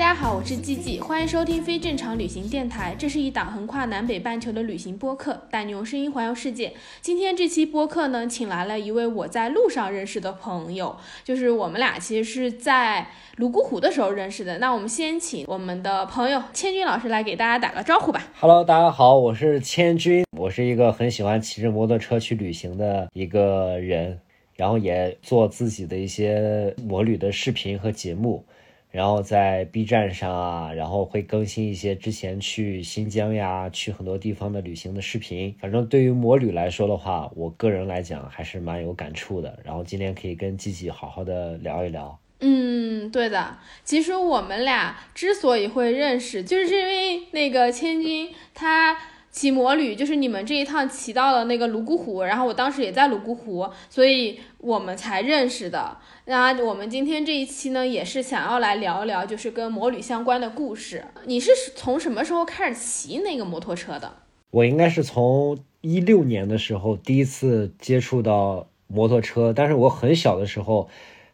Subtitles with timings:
[0.00, 2.96] 大家好，我是季季，欢迎收听非正常旅行电台。
[2.98, 6.72] 这是一档横跨南北半球的旅行播客，带你用声音环游世界。
[7.02, 14.56] 今天这期播客呢，请来了一位我在路上认识的朋友，就是我们俩其实是在泸沽湖的时候认识的。
[14.56, 18.26] 那我们先请我们的朋友千军老师来给大家打个招呼吧。
[18.40, 24.18] Hello，大家好，我是千军，我是一个很喜欢骑着摩托车去旅行的一个人，
[24.56, 28.42] 然后也做自己的一些摩旅的视频和节目。
[28.90, 35.54] 然后在 B 站上啊，然后会更新一些之前去新疆呀、去很多地方的旅行的视频。
[35.60, 39.58] 反正对于摩旅来说的话，我个人来讲还是蛮有感触的。
[39.64, 42.18] 然后今天可以跟季季好好的聊一聊。
[42.40, 43.58] 嗯，对的。
[43.84, 48.96] 其实我们俩之所以会认识，就是因为那个千金他。
[49.30, 55.96] 骑摩旅就是你们这一趟骑到了那个泸沽湖，然后我当时也在泸沽湖，所以我们才认识的。
[56.24, 61.04] 那我们今天这一期呢，也是想要来聊一聊，就是跟摩旅相关的故事。
[61.26, 64.12] 你是从什么时候开始骑那个摩托车的？
[64.50, 70.88] 我应该是从一六年的时候第一次接触到摩托车，但是我很小的时候，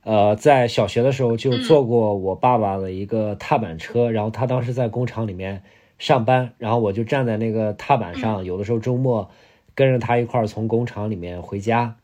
[0.05, 5.63] 呃，在小学的时候就坐过我爸爸的一个踏板车，然后他当时在工厂里面。
[5.99, 9.31] 上班，然后我就站在那个踏板上，有的时候周末
[9.75, 11.97] 跟着他一块儿从工厂里面回家。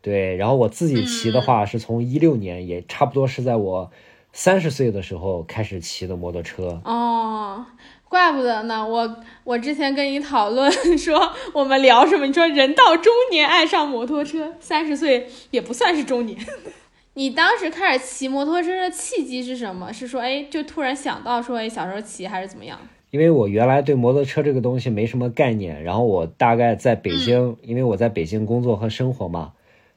[0.00, 3.90] 对，然后我自己骑的话，是从一六年，也差不多是在我
[4.32, 6.82] 三十岁的时候开始骑的摩托车。
[6.84, 7.64] 哦，
[8.08, 16.38] 怪不得呢，我我之前跟你讨论说我们聊什么，你说人到中年爱上摩托车，三十岁也不算是中年。
[17.14, 19.90] 你当时开始骑摩托车的契机是什么？
[19.90, 22.78] 是说哎，就突然想到说哎，小时候骑还是怎么样？
[23.14, 29.52] 因为我原来对摩托车这个东西没什么概念，然后我大概在北京，因为我在北京工作和生活嘛，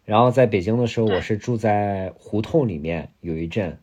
[0.05, 3.79] 然后在北京的时候，我是住在胡同里面有一阵，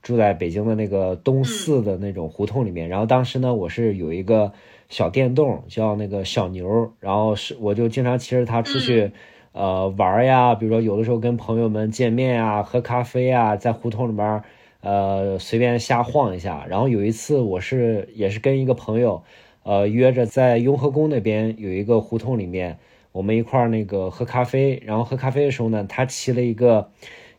[0.00, 4.54] 住在北京的那个东四的那种胡同里面，然后当时呢，我是有一个
[4.88, 9.12] 小电动叫那个小牛，然后是我就经常骑着它出去，
[9.52, 14.42] 呃玩呀，比如说有的时候跟朋友们见面啊，喝咖啡啊，在胡同里面。
[14.80, 16.64] 呃，随便瞎晃一下。
[16.68, 19.22] 然后有一次，我是也是跟一个朋友，
[19.64, 22.78] 呃，约着在雍和宫那边有一个胡同里面，
[23.12, 24.80] 我们一块儿那个喝咖啡。
[24.84, 26.90] 然后喝咖啡的时候呢，他骑了一个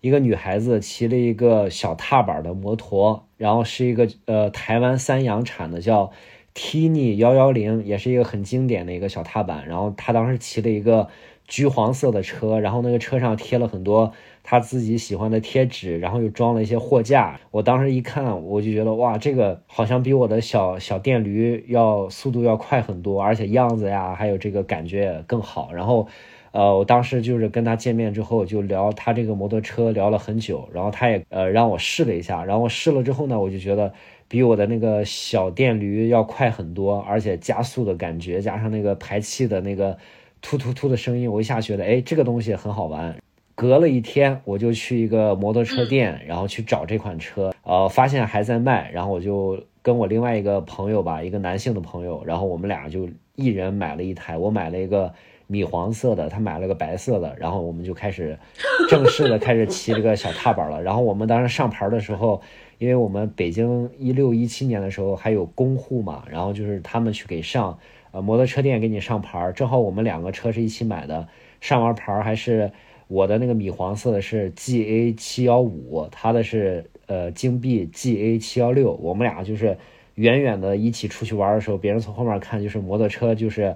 [0.01, 6.11] 一个女孩子骑了一个小踏板的摩托，然后是一个呃台湾三洋产的叫
[6.53, 9.65] Tini 幺幺零，也是一个很经典的一个小踏板。
[9.67, 11.07] 然后他当时骑了一个
[11.47, 14.13] 橘黄色的车，然后那个车上贴了很多。
[14.49, 17.39] 他自己喜欢的贴纸，然后又装了一些货架。
[17.51, 25.71] 我当时一看，我就觉得哇，这个好像比我的小小电驴要速度要快很多，而且样子呀，还有这个感觉更好。
[25.71, 26.07] 然后，
[26.51, 30.67] 呃，我当时就是跟他见面之后就聊他这个摩托车，聊了很久。
[30.73, 33.93] 然后他也呃让我试了一下，然后试了之后呢，我就觉得
[34.27, 39.95] 比我的那个小电驴要快很多，而且加速的感觉加上那个排气的那个
[40.41, 43.15] 突突突的声音，我一下觉得哎，这个东西很好玩。
[43.59, 55.11] 隔了一天，我就去一个摩托车店，然后去找这款车，呃，发现还在卖，然后我就跟我另外一个朋友吧，一个男性的朋友，然后我们俩就一人买了一台，我买了一个
[55.47, 58.39] 米黄色的，他买了个白色的，然后我们就开始
[58.87, 60.81] 正式的开始骑这个小踏板了。
[60.81, 62.41] 然后我们当时上牌的时候，
[62.77, 67.77] 因为我们北京一六一七年的时候还有公户嘛，然后就是他们去给上，
[68.11, 71.27] 呃，摩托车店给你上牌，正好我们两个车是一起买的，
[71.59, 72.71] 上完牌还是。
[73.09, 78.91] 我的那个米黄色的是 G A 七幺五，他的是呃金币 G A 七幺六。
[79.01, 79.75] 我们俩就是
[80.13, 83.75] 远远的一起出去玩的时候，别人从后面看就是摩托车就是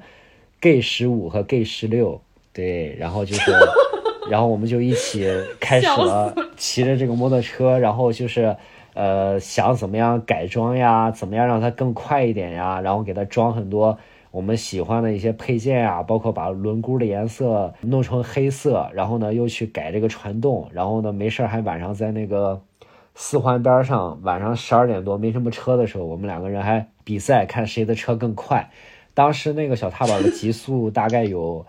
[0.62, 2.21] G 十五和 G 十六，
[2.53, 3.51] 对，然后就是，
[4.30, 5.27] 然后我们就一起
[5.59, 8.56] 开始了骑着这个摩托车，然后就是
[8.94, 13.97] 呃想怎么样改装呀，怎么样让它更快一点呀，然后给它装很多。
[14.33, 22.59] 我们喜欢的一些配件啊，包括把轮毂的颜色弄成黑色，然后呢又去改这个传动，然后呢没事还晚上在那个
[23.13, 28.71] 四环边上，晚上十二点多没什么车的时候，我们两个人还比赛看谁的车更快。
[29.13, 31.68] 当时那个小踏板的极速大概有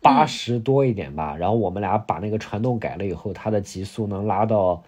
[0.00, 4.82] 八十多一点吧，然后我们俩把那个传动改了以后，它的极速能拉到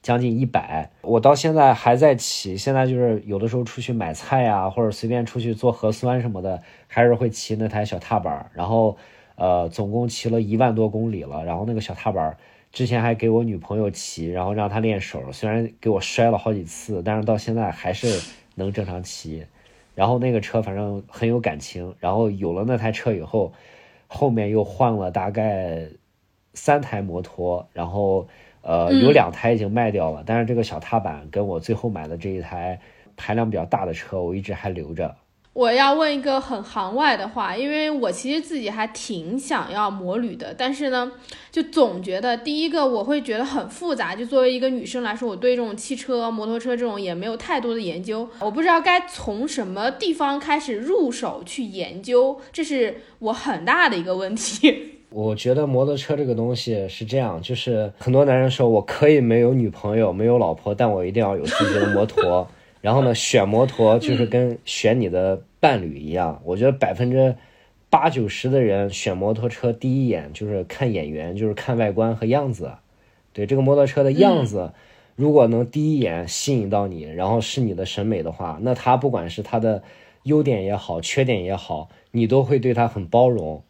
[0.00, 0.90] 将近一百。
[1.02, 8.50] 我到现在还在骑，现在就是有的时候出去买菜呀，或者随便出去做核酸什么的，还是会骑那台小踏板。
[8.54, 8.96] 然后，
[9.36, 11.44] 呃，总共骑了一万多公里了。
[11.44, 12.36] 然后那个小踏板
[12.70, 18.20] 之前还给我女朋友骑，然后让她练手，虽然给我摔了好几次，但是到现在还是
[18.54, 19.46] 能正常骑。
[19.94, 23.52] 然后那个车反正很有感情，然后有了那台车以后，
[24.06, 25.88] 后面又换了大概
[26.54, 28.28] 三台摩托，然后
[28.62, 32.80] 呃有两台已经卖掉了，但是这个小踏板跟我最后买的这一台
[33.16, 35.16] 排量比较大的车，我一直还留着。
[35.54, 41.10] 我要问一个很行外的话，因为我其实自己还挺想要摩旅的，但是呢，
[41.50, 44.14] 就总觉得第一个我会觉得很复杂。
[44.14, 54.97] 就作为一个女生来说，我对这种汽车、摩托车这种也没有太多的研究，我不知道该从什么地方开始入手去研究，这是我很大的一个问题。
[55.10, 62.46] 我觉得摩托车这个东西是这样，就是很多男人说我可以没有女朋友、没有老婆，但我一定要有自己的摩托。
[62.80, 65.42] 然后呢，选摩托就是跟选你的。
[65.60, 67.34] 伴侣一样，我觉得百分之
[67.90, 72.70] 八九十的人选摩托车，第一眼就是看眼缘，就是看外观和样子。
[73.32, 74.70] 对这个摩托车的样子，
[75.16, 79.82] 如果能第一眼吸引到你，然后是你的审美的话，那它不管是它的
[80.22, 83.60] 优点也好，缺点也好，你都会对它很包容。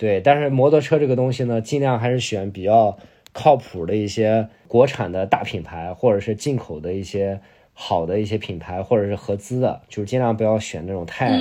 [0.00, 2.96] 对，但是摩托车这个东西呢，尽量还是选比较
[3.32, 7.40] 靠谱的一些国产的大品牌，或者是进口的一些。
[7.72, 11.40] 好的一些品牌或者是合资的，就是尽量不要选那种太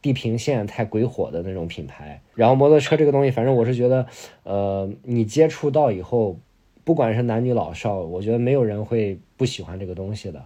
[0.00, 2.22] 地平线、太鬼火的那种品牌。
[2.34, 4.06] 然后摩托车这个东西，反正我是觉得，
[4.44, 6.38] 呃，你接触到以后，
[6.84, 10.42] 不管是男女老少，我觉得没有人会不喜欢这个东西的。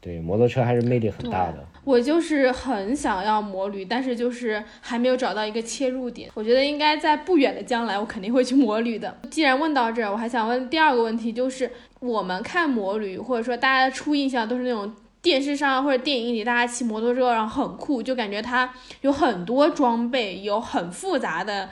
[0.00, 1.64] 对，摩托车还是魅力很大的。
[1.84, 6.30] 我就是很想要摩旅，但是就是还没有找到一个切入点。
[6.34, 9.14] 我觉得应该在不远的将来，我肯定会去摩旅的。
[9.30, 11.70] 既然问到这儿，我还想问第二个问题，就是
[12.00, 18.72] 我们看摩旅，或者说大家的初印象都是那种电视上或者电影里大家骑摩托车，然后很酷，就感觉它
[19.02, 21.68] 有很多装备，有很复杂的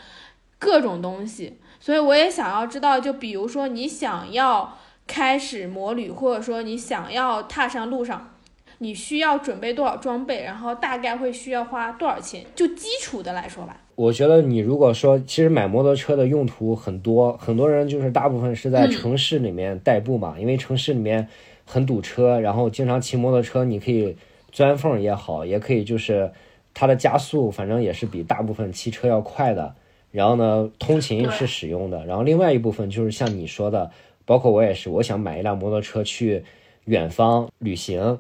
[0.59, 1.59] 各种东西。
[1.81, 4.77] 所以我也想要知道，就比如说你想要。
[5.09, 8.35] 开始摩旅，或者说你想要踏上路上，
[8.79, 12.45] 你需要准备多少装备，然后大概会需要花多少钱？
[12.55, 13.81] 就基础的来说吧。
[13.97, 21.27] 我觉得你如果说，其实买摩托车的用途很多，很多人就是大部分是在城市里面代步嘛，因为城市里面
[21.65, 24.17] 很堵车，然后经常骑摩托车，你可以
[24.53, 26.31] 钻缝也好，也可以就是
[26.75, 29.75] 它的加速，反正也是比大部分汽车要快的。
[30.13, 32.07] 然后呢，通勤是使用的。
[32.07, 33.91] 然后另外一部分就是像你说的。
[34.29, 36.45] 包括我也是，我想买一辆摩托车去
[36.85, 38.19] 远方旅行，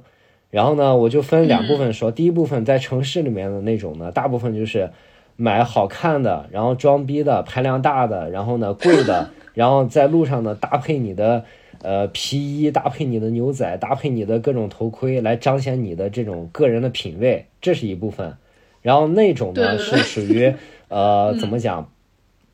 [0.50, 2.10] 然后呢，我就分两部分说。
[2.10, 4.90] 第一部分在城市里面的那种呢，大部分就是
[5.36, 11.44] 买好看的，然后装逼的，排量大的，然后呢贵的， 然后在路上呢搭配你的
[11.82, 18.34] 呃皮衣，搭配你的牛仔，搭配你的各种头盔，来彰显你的这种个人的品味，这是一部分。
[18.80, 20.54] 然后那种呢是属于
[20.88, 21.90] 呃怎么讲？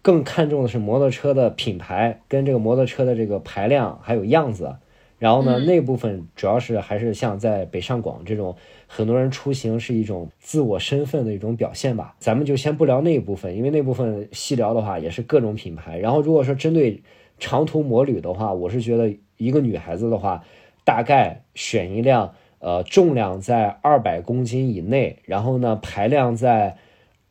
[0.05, 4.77] 更看重的是摩托车的品牌跟这个摩托车的这个排量还有样子，
[5.19, 8.55] 然后呢那部分主要是还是像在北上广这种
[8.87, 12.15] 很多人出行是一种自我身份的一种表现吧。
[12.19, 15.97] 咱们就先不聊那一部分，因为那部分细聊的话也是各种品牌。
[15.97, 17.03] 然后如果说针对
[17.39, 20.45] 长途摩旅的话，我是觉得一个女孩子的话，
[20.85, 26.77] 大概选一辆呃重量在二百公斤以内，然后呢排量在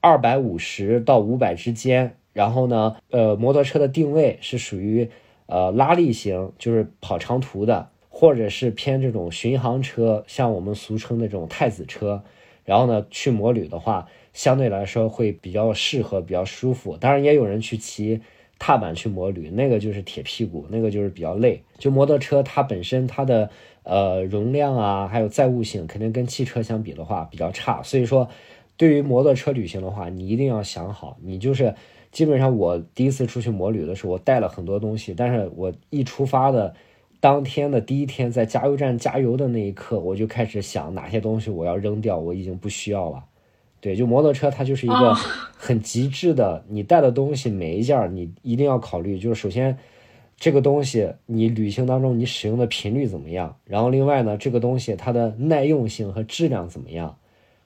[0.02, 2.16] 二百五十到五百之间。
[2.34, 5.10] 然后呢，呃，摩托车的定位是属于，
[5.46, 12.24] 呃，拉力型，就是跑长途的，或者是偏这种巡航车，像我们俗称的这种太子车。
[12.66, 16.98] 然后呢，去摩旅的话，相对来说会比较适合，比较舒服。
[16.98, 18.22] 当然，也有人去骑
[18.58, 21.62] 踏板去摩旅，那个就是铁屁股，那个就是比较累。
[21.78, 23.52] 就摩托车它本身它的
[23.84, 27.84] 呃容量啊，还有载物性，肯定跟汽车相比的话比较差。
[27.84, 28.30] 所以说，
[28.76, 31.76] 对于摩托车旅行的话，你一定要想好，你就是。
[32.14, 36.74] 基本上我第一次出去摩旅的时候，我带了很多东西，但是我一出发的
[37.20, 43.24] 当天的第一天，在加油站加油的那一刻，我就开始想哪些东西我要扔掉，我已经不需要了。
[43.82, 45.14] 对，就摩托车它就是一个
[45.58, 49.78] 很极致的，你带的东西每一件你一定要考虑，就是首先
[50.38, 57.18] 这个东西你旅行当中你使用的频率怎么样，然后另外呢，这个东西它的耐用性和质量怎么样。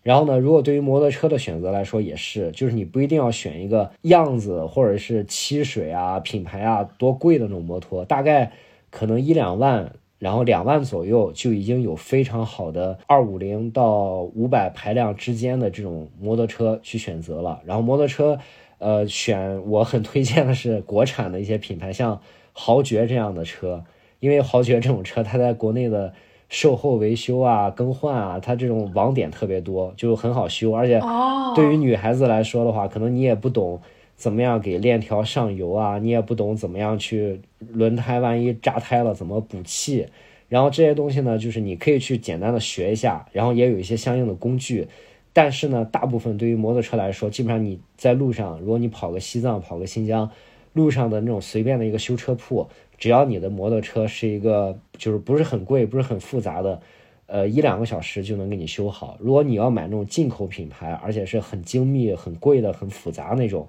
[0.03, 8.51] 然后呢，如果对于摩托车的选择来说也是，就是你不一定要选一个样子或者是漆水啊、品牌啊多贵的那种摩托，大概
[8.89, 17.61] 可能一两万，然后两万左右就已经有非常好的二五零到五百排量之间的这种摩托车去选择了。
[17.65, 18.39] 然后摩托车，
[18.77, 22.21] 呃，选我很推荐的是国产的一些品牌，像
[22.53, 23.83] 豪爵这样的车。
[24.19, 26.11] 因为豪爵这种车，它在国内的
[26.49, 30.71] 售后维修啊、更换啊，它这种网点特别多，就很好修。
[30.71, 31.01] 而且
[31.55, 33.81] 对于女孩子来说的话，可能你也不懂
[34.15, 40.07] 怎么样给链条上油啊，你也不懂怎么样去轮胎万一扎胎了怎么补气。
[40.49, 44.87] 然后这些东西呢，就是你可以去简单的学一下，然后也有一些相应的工具。
[45.33, 50.31] 但是呢，大部分对于摩托车来说，基本上你在路上，如果你跑个西藏、跑个新疆，
[50.71, 56.81] 路上的那种随便的一个修车铺，只要你的摩托车是一个就是不是很贵、不是很复杂的，
[57.27, 59.17] 呃，一两个小时就能给你修好。
[59.19, 63.67] 如果你要买那种进口品牌，而且是很精密、很贵的、很复杂那种，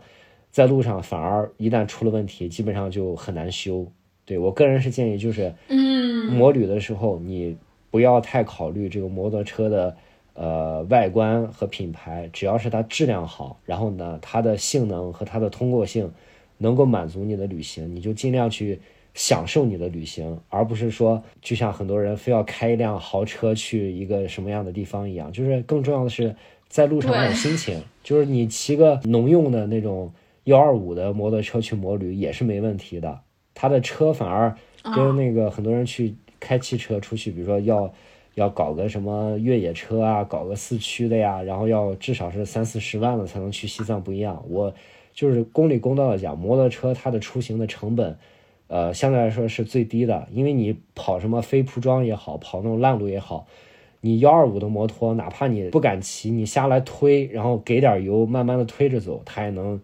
[0.50, 3.86] 在路上反而一旦出了问题，基本上就很难修。
[4.24, 7.56] 对我个人是建议，就是嗯，摩旅的时候，你
[7.90, 9.96] 不要太考虑这个摩托车的。
[10.40, 16.12] 呃，外观和品牌，只要是它质量好，然后呢，它的性能和它的通过性
[16.58, 18.80] 能够满足你的旅行，你就尽量去
[19.18, 25.32] 享受你的旅行，而不是说，就像很多人非要开一辆豪车去一个什么样的地方一样。
[25.32, 26.36] 就是更重要的是，
[26.68, 30.12] 在路上那种心情，就是你骑个农用的那种
[30.44, 33.18] 幺二五的摩托车去摩旅也是没问题的。
[33.54, 34.56] 他的车反而
[34.94, 37.92] 跟那个很多人去开汽车出去，比如说要。
[38.34, 44.44] 要搞个什么越野车啊，搞个四驱的呀，然后要至少是三四十万了才能去西藏，不一样。
[44.48, 44.72] 我
[45.12, 48.16] 就是公理公道的讲，摩托车它的出行的成本，
[48.68, 53.46] 呃，相对来说是最低的，因为你跑什么非铺装也好，跑那种烂路也好，
[54.00, 59.80] 你幺二五的摩托，哪怕你不敢骑，你下来推，然后给点油，慢慢的推着走，它也能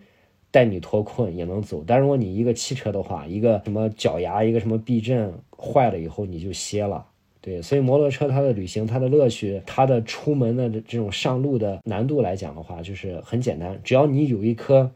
[0.51, 1.83] 带你脱困，也能走。
[1.87, 7.07] 但如果你一个汽车的话，一个什么脚牙，一个什么避震坏了以后，你就歇了。
[7.41, 14.91] 对，所以摩托车它的旅行、它的乐趣、它的出门的这种上路的难度来讲的话，就是很简单，只要你有一颗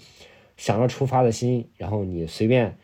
[0.57, 2.78] 想要出发的心，然后你随便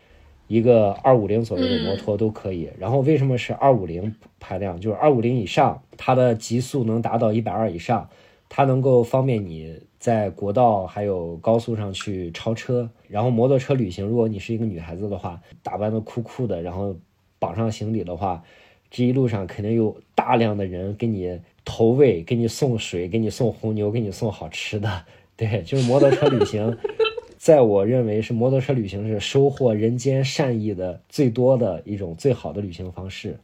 [0.47, 2.71] 一个二五零左右的摩托都可以。
[2.79, 4.81] 然后为什么是二五零排量？
[4.81, 8.09] 就是二五零以上，它的极速能达到一百二以上，
[8.49, 12.91] 它能够方便你在国道还有高速上去超车。
[13.09, 16.97] 然后摩托车旅行，如果你是一个女孩子的话，打扮的酷酷的，然后
[17.39, 18.43] 绑上行李的话。
[18.91, 25.05] 这一路上肯定有大量的人给你投喂，给你送水，给你送红牛，给你送好吃的。
[25.37, 26.79] 对，就是摩托车旅行，
[27.45, 33.39] 在我认为是摩托车旅行是收获人间善意的最多的一种最好的旅行方式。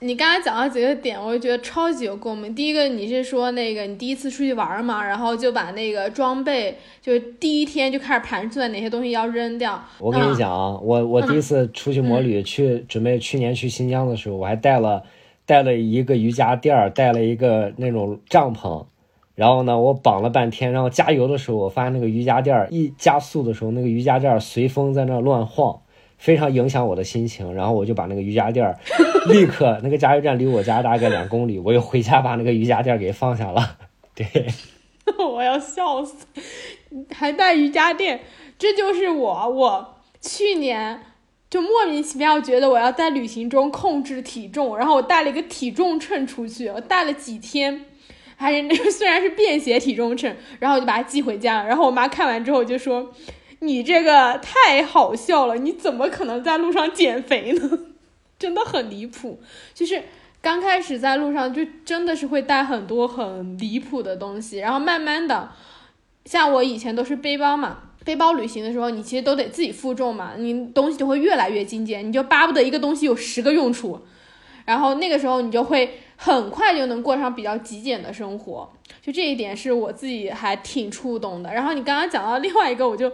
[0.00, 2.54] 你刚才讲到几个点，我就觉得超级有共鸣。
[2.54, 9.82] 第一个，你是说那个你第一次出去玩嘛，然后就把那个装备，就第一天就开始盘算哪些东西要扔掉。
[10.00, 15.02] 我跟你讲啊，我我第一次出去摩旅，去准备去年去新疆的时候，我还带了
[15.46, 18.84] 带了一个瑜伽垫儿，带了一个那种帐篷，
[19.36, 25.82] 然后呢，我绑了半天，然后加油的时候，我发现那个瑜伽垫儿一加速的时候，那个瑜伽垫儿随风在那乱晃。
[26.18, 28.78] 非常影响我的心情，然后我就把那个瑜伽垫儿
[29.28, 33.76] 立刻，那个加油站离我家大概两公里，我又回家把那个瑜伽垫儿给放下了。
[34.16, 34.26] 对，
[35.22, 36.26] 我要笑死，
[37.14, 38.18] 还带瑜伽垫，
[38.58, 39.50] 这就是我。
[39.50, 41.02] 我去年
[41.50, 47.84] 就莫名其妙觉得我要在旅行中控制体重，然后我带了一个体重秤出去，我带了几天，
[48.36, 51.66] 还是那 虽然是便携体重秤，然后我就把它寄回家了。
[51.66, 53.12] 然后我妈看完之后就说。
[53.60, 55.56] 你这个太好笑了！
[55.56, 57.78] 你怎么可能在路上减肥呢？
[58.38, 59.40] 真的很离谱。
[59.72, 60.02] 就是
[60.42, 65.50] 刚开始在路上，就真的是会带很多很离谱的东西，然后慢慢的，
[66.26, 73.98] 像我以前都是背包嘛，背包旅行的时候，你其实都得自己负重嘛，你东西就会越来越精简，你就巴不得一个东西有十个用处，
[74.66, 78.72] 然后那个时候你就会很快就能过上比较极简的生活。
[79.02, 81.52] 就这一点是我自己还挺触动的。
[81.52, 83.12] 然后你刚刚讲到另外一个，我就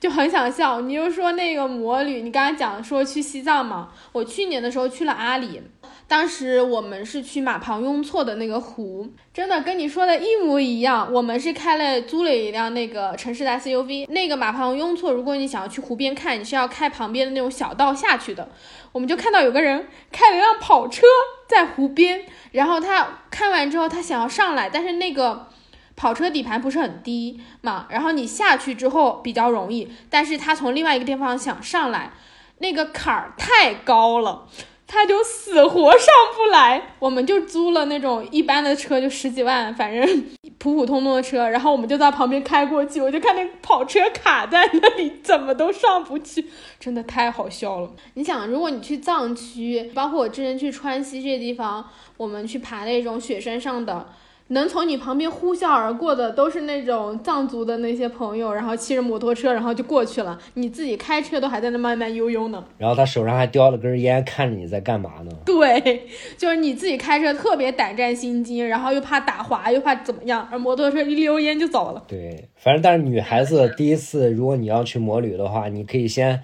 [0.00, 0.80] 就很想笑。
[0.80, 3.90] 你就说那个摩旅，你刚刚讲说去西藏嘛？
[4.12, 5.62] 我去年的时候去了阿里，
[6.08, 11.08] 当时我们是去马旁雍错的那个湖，真的跟你说的一模一样。
[11.12, 18.48] 我们是开了租了一辆那个城市的 SUV，那个马旁雍错，如果你想要去湖边看，你是要开旁边的那种小道下去的。
[18.92, 21.02] 我们就看到有个人开了一辆跑车
[21.48, 22.26] 在湖边。
[22.52, 25.48] 然后他看完之后，他想要上来，但是那个
[25.96, 32.12] 跑车底盘不是很低嘛，然后你下去之后比较容易，但是他从另外一个地方想上来，
[32.58, 34.46] 那个坎儿太高了。
[34.92, 36.06] 他就死活上
[36.36, 40.24] 不来，我们就租了那种一般的车，就十几万，反正
[40.58, 41.48] 普普通通的车。
[41.48, 46.44] 然后我们就在旁边开过去，我就看那跑车卡在那里，怎么都上不去，
[46.78, 47.90] 真的太好笑了。
[48.12, 54.06] 你想，如果你去藏区，包括我之前去川西这些地方，我们去爬那种雪山上的
[54.52, 60.38] 能从你旁边呼啸而过的都是那种藏族的那些朋友，然后骑着摩托车，然后就过去了。
[60.54, 62.62] 你自己开车都还在那慢慢悠悠呢。
[62.76, 65.30] 然后他手上还叼了根烟，看着你在干嘛呢？
[65.46, 66.06] 对，
[66.36, 72.04] 就是你自己开车特别胆战心惊，然后又怕打滑，又怕怎么样，而摩托车一溜烟就走了。
[72.06, 76.42] 对，反正但是女孩子第一次，如果你要去摩旅的话，你可以先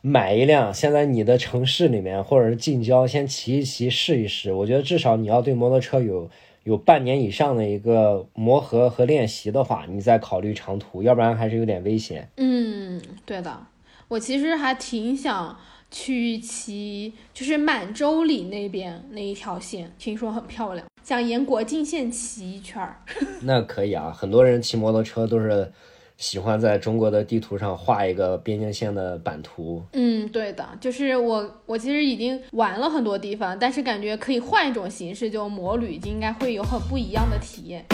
[0.00, 4.52] 买一辆，先在你的城市里面或者是近郊先骑一骑试一试。
[4.52, 6.28] 我觉得至少你要对摩托车有。
[6.64, 12.28] 有半年以上的一个磨合和练习的话，你再考虑长途，要不然还是有点危险。
[12.36, 13.66] 嗯，对的，
[14.08, 15.56] 我其实还挺想
[15.90, 23.02] 去骑，就是满洲里那边那一条线，听说很漂亮，想沿国境线骑一圈儿。
[23.42, 25.72] 那可以啊，很多人骑摩托车都是。
[26.16, 29.82] 喜欢在中国的地图上画一个边境线的版图。
[29.92, 37.84] 嗯，对的，就是我，我其实已经玩了很多地方，但是感觉可以换一种形式，就摩旅，就应该会有很不一样的体验。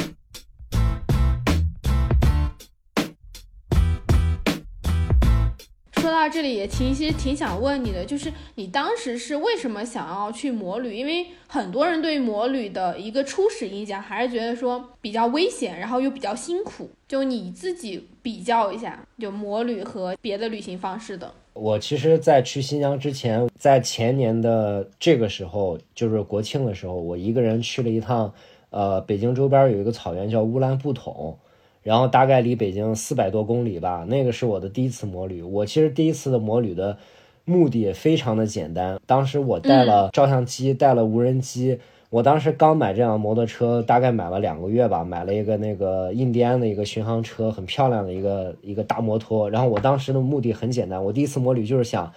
[5.96, 10.96] 说到这里，也其实挺想问你的，就是你当时是为什么想要去摩旅？
[10.96, 16.90] 因为很多人对摩旅的一个初始印象还是觉得说比较危险，然后又比较辛苦。
[17.06, 21.32] 就你自己比较一下，就摩旅和别的旅行方式的。
[21.52, 28.32] 我其实，在去新疆之前，在前年的这个时候，就是国庆的时候，我一个人去了一趟，
[28.70, 31.38] 呃，北京周边有一个草原叫乌兰布统。
[31.82, 35.40] 然后大概离北京四百多公里吧，那个是我的第一次摩旅。
[35.42, 36.98] 我其实第一次的摩旅的
[37.46, 41.78] 目的非常的简单，当时我带了照相机，带了无人机。
[42.10, 49.48] 我当时刚买这辆摩托车，大概买了两个月吧，买了一个那个印第安的一个巡航车，很漂亮的一个一个大摩托。
[49.48, 52.12] 然后我当时的目的很简单，我第一次摩旅就是想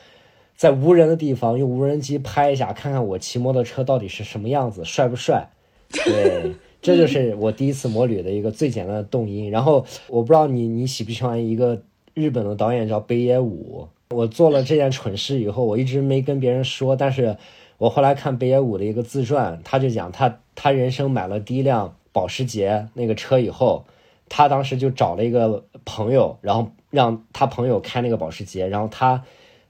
[0.55, 5.47] 在无人的地方用无人机拍一下，看看我骑摩托车到底是什么样子，帅不帅？
[5.89, 6.53] 对。
[6.81, 9.49] 这就是我第一次摩旅的一个最简单的动因。
[9.49, 11.81] 然后我不知道你你喜不喜欢一个
[12.13, 13.87] 日本的导演叫北野武。
[14.09, 16.93] 我做了这件蠢事以后，我一直没跟别人说。
[16.93, 17.37] 但是
[17.83, 23.85] 我后来看北野武的一个自传，他就讲他他人生买了第一辆保时捷那个车以后，
[24.29, 29.21] 他当时就找了一个朋友，然后让他朋友开那个保时捷，然后他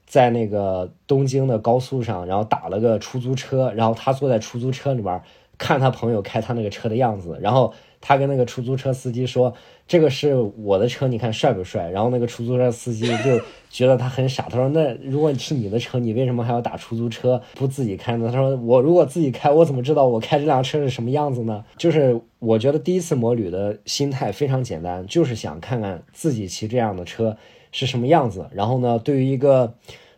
[0.06, 5.20] 在那个东京的高速上，然后打了个出租车，然后他坐在出租车里边。
[5.56, 7.72] 看他朋友开他那个车的样子，然后
[8.06, 9.54] 他跟那个出租车司机说
[9.88, 13.40] ：“这个是我的车，你看帅不帅？”然后那个出租车司机就
[13.70, 27.34] 觉得他很傻，他说：“那如果是你的车，你为什么还要打出租车不自己开呢？”他说：“我如果自己开，我怎么知道我开这辆车是什么样子呢？”就是我觉得第一次摩旅的心态非常简单，就是想看看自己骑这样的车
[27.72, 28.46] 是什么样子。
[28.52, 29.72] 然后呢，对于一个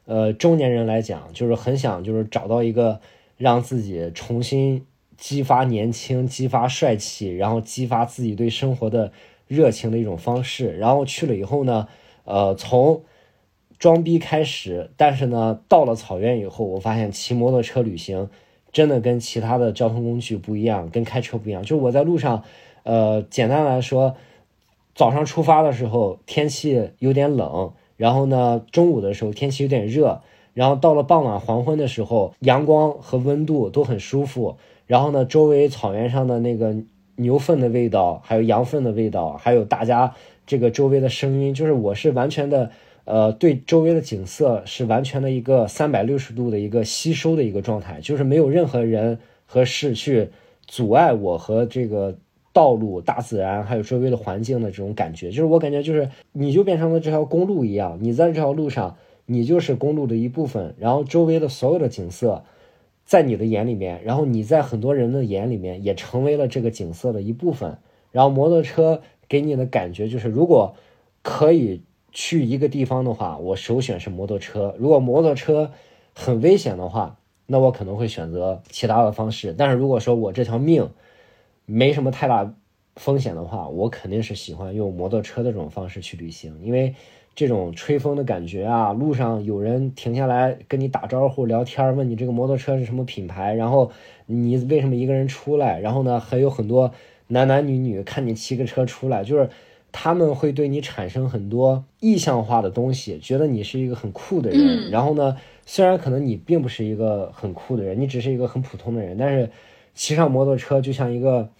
[0.06, 2.98] 呃中年人来讲，就是很想就是找到一个
[3.36, 4.84] 让自己重新。
[5.18, 9.12] 激发年轻，激发帅气，然后激发自己对生活的
[9.46, 10.76] 热情的一种方式。
[10.76, 11.88] 然后去了以后呢，
[12.24, 13.02] 呃，从
[13.78, 18.28] 装逼开始，但是呢，到了草原以后，我发现骑摩托车旅行
[18.72, 21.62] 真的跟其他的交通工具不一样，跟开车不一样。
[21.62, 22.42] 就是我在路上，
[22.84, 24.16] 呃，简单来说，
[24.94, 30.22] 早上出发的时候天气有点冷，然后呢，中午的时候天气有点热，
[30.54, 34.56] 然后到了傍晚黄昏的时候，阳光和温度都很舒服。
[34.86, 36.74] 然后呢，周围草原上的那个
[37.16, 40.14] 牛粪的味道，还有羊粪的味道，还有大家
[40.46, 42.70] 这个周围的声音，就是我是完全的，
[43.04, 50.28] 呃，对周围的景色是完全的一个三百六十度的一个吸收的一个状态，就是没有任何人和事去
[50.66, 52.16] 阻碍我和这个
[52.52, 62.44] 道路、大自然还有周围的环境的这种感觉，就是我感觉就是你就变成了这条公路一样，你在这条路上，你就是公路的一部分，然后周围的所有的景色。
[63.06, 67.78] 在你的眼里面，然后你在很多人的眼里面也成为了这个景色的一部分。
[68.10, 70.74] 然后摩托车给你的感觉就是，如果
[71.22, 74.74] 可以去一个地方的话，我首选是摩托车。
[74.76, 75.70] 如果摩托车
[76.14, 79.54] 很危险的话，那我可能会选择其他的方式。
[79.56, 80.90] 但是如果说我这条命
[81.64, 82.54] 没什么太大
[82.96, 86.94] 风险的话，我肯定是喜欢用摩托车的这种方式去旅行，因为。
[87.36, 93.92] 这种吹风的感觉啊，路上有人停下来跟你打招呼、聊天，问你这个摩托车是什么品牌，然后
[94.24, 96.92] 你为什么一个人出来，然后呢，还有很多
[97.28, 99.50] 男男女女看你骑个车出来，就是
[99.92, 104.90] 他们会对你产生很多意象化的东西，觉得你是一个很酷的人。
[104.90, 109.50] 然后呢，虽然可能你并不是一个很酷的人，你只是一个很普通的人，但是
[109.94, 111.50] 骑上摩托车就像一个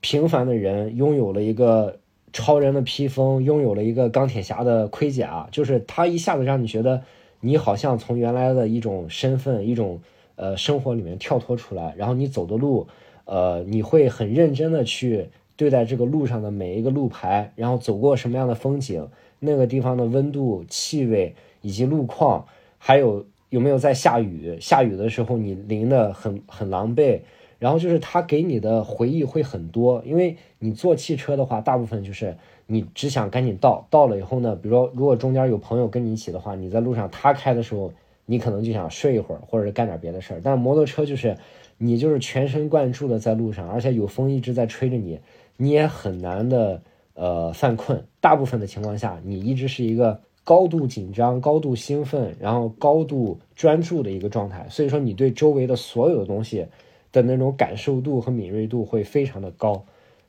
[0.00, 1.98] 平凡的人，拥有了一个。
[2.36, 7.00] 超人的披风，拥有了一个钢铁侠的盔甲，就是他一下子让你觉得
[7.40, 10.02] 你好像从原来的一种身份、一种
[10.34, 12.86] 呃生活里面跳脱出来，然后你走的路，
[13.24, 22.44] 呃，你会很认真的去对待这个路上的每一个路牌，然后走过什么样的风景，那个地方的温度、气味以及路况，
[22.76, 27.20] 还有有没有在下雨，下雨的时候你淋得很很狼狈。
[27.58, 37.90] 然后就是他给你的回忆会很多，因为你坐汽车的话，大部分就是你只想赶紧到，到了以后呢，比如说如果中间有朋友跟你一起的话，你在路上他开的时候，
[38.26, 40.40] 你可能就想睡一会儿，或者是干点别的事儿。
[40.44, 41.36] 但摩托车就是
[41.78, 45.18] 你就是全神贯注的在路上，而且有风一直在吹着你，
[45.56, 46.82] 你也很难的
[47.14, 48.04] 呃犯困。
[48.20, 54.66] 大部分的情况下，你一直是一个高度紧张、高度兴奋，然后高度专注的一个状态。
[54.68, 56.66] 所以说，你对周围的所有的东西。
[57.12, 59.84] 的那种感受度和敏锐度会非常的高，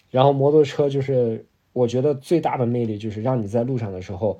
[0.10, 4.40] 然后摩托车就是我觉得最大的魅力就是让你在路上的时候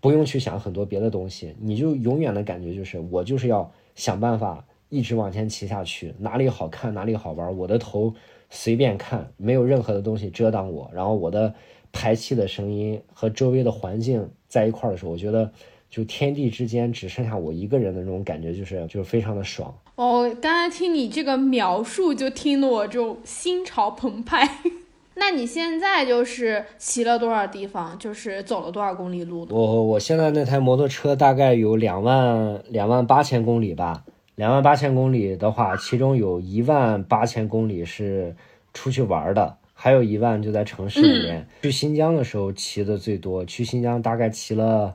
[0.00, 8.14] 不用去想很多别的东西，你就永远的感觉就是我就是要想办法一直往前骑下去，哪里好看哪里好玩，我的头
[8.50, 11.54] 随便看，没有任何的东西遮挡我，然后我的
[11.92, 15.50] 排气的声音和周围的环境在一块的时候，我觉得
[15.88, 19.74] 就天地之间只剩下我一个人的那种感觉，就是就是非常的爽。
[19.98, 24.48] 哦，刚才听你这个描述，就听得我就心潮澎湃。
[25.16, 29.44] 那你现在就是骑了多少地方，就是走了多少公里路？
[29.50, 34.04] 我我现在那台摩托车大概有两万两万八千公里吧。
[34.36, 38.36] 两万八千公里的话，其中有一万八千公里是
[38.72, 41.44] 出去玩的，还有一万就在城市里面。
[41.62, 44.94] 去新疆的时候骑的最多，去新疆大概骑了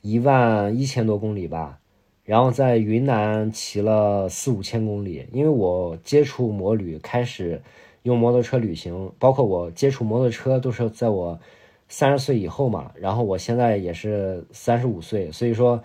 [0.00, 1.78] 一万一千多公里吧。
[2.24, 7.60] 然后在云南骑了四五千公里，因为我接触摩旅，开始
[8.02, 11.40] 用摩托车旅行，包括我接触摩托车都是在我
[11.88, 12.92] 三十岁以后嘛。
[12.94, 15.82] 然后我现在也是三十五岁，所以说，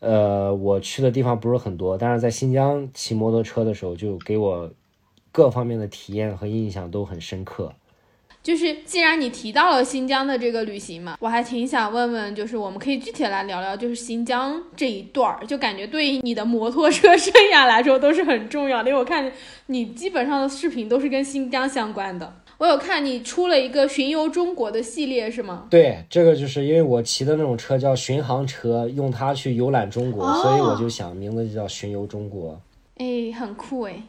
[0.00, 4.70] 呃，我去的地方不是很多，但是在新疆骑摩托车的时候，就给我
[5.30, 7.72] 各方面的体验和印象都很深刻。
[8.44, 18.90] 就是既然你提到了新疆的这个旅行嘛，我还挺想问问，就是我们可以具体来聊聊，就是新疆这一段儿，就感觉对于你的摩托车生涯来说都是很重要的。
[18.90, 19.32] 因为我看
[19.68, 22.36] 你基本上的视频都是跟新疆相关的。
[22.58, 25.66] 我有看你出了一个巡游中国的系列，是吗？
[25.70, 32.60] 对，这个就是因为我骑的那种车叫巡航车，用它去游览中国，所以我就想名字就叫巡游中国。
[32.98, 34.02] 哎，很酷哎。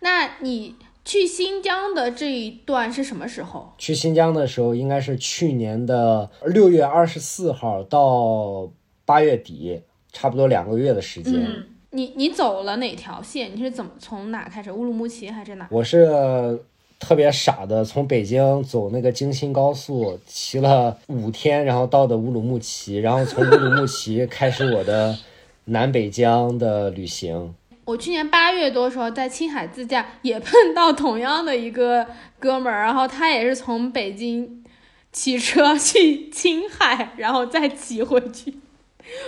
[0.00, 0.74] 那你？
[1.04, 3.72] 去新疆的这一段是什么时候？
[3.76, 8.70] 去新疆的时候应该是去年的六月二十四号到
[9.04, 11.34] 八月底，差不多两个月的时间。
[11.34, 13.50] 嗯，你你走了哪条线？
[13.54, 14.70] 你是怎么从哪开始？
[14.70, 15.66] 乌鲁木齐还是哪？
[15.72, 16.60] 我是
[17.00, 25.18] 特别傻的，从北京走那个京新高速，骑了五天，然后到的乌鲁木齐，然后从乌鲁木齐开始我的
[25.64, 27.52] 南北疆的旅行。
[27.84, 32.06] 我去年八月多时候在青海自驾，也碰到同样的一个
[32.38, 34.62] 哥们儿，然后他也是从北京
[35.10, 38.54] 骑车去青海，然后再骑回去。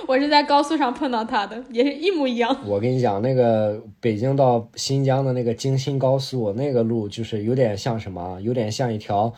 [0.06, 2.56] 我是在高速上碰到他的，也是一模一样。
[2.64, 8.38] 我跟你讲，那个北京到新疆的那个京新高速，那个路就是有点像什么？
[8.40, 9.34] 有点像一条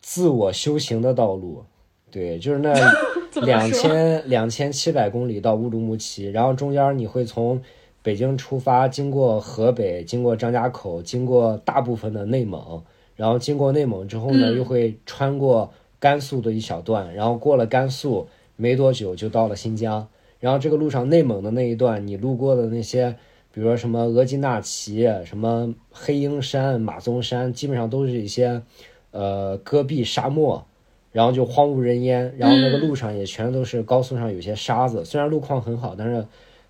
[0.00, 1.64] 自我修行的道路。
[2.10, 2.74] 对，就是那
[3.42, 7.62] 两千两千七百公里到乌鲁木齐，然后中间你会从。
[8.06, 12.84] 北京出发，经过河北，经过张家口，经过大部分的内蒙，
[13.16, 20.06] 然后经过内蒙之后呢，又会穿过甘肃的一小段，然后过了甘肃没多久就到了新疆。
[20.38, 23.16] 然后这个路上内蒙的那一段，你路过的那些，
[23.50, 28.62] 比如说什么额济纳旗、什么黑鹰山、马鬃山，基本上都是一些
[29.10, 30.64] 呃戈壁沙漠，
[31.10, 36.24] 然后就荒无人烟，然后那个路上也全都是高速上有些沙子，虽然路况很好，但是。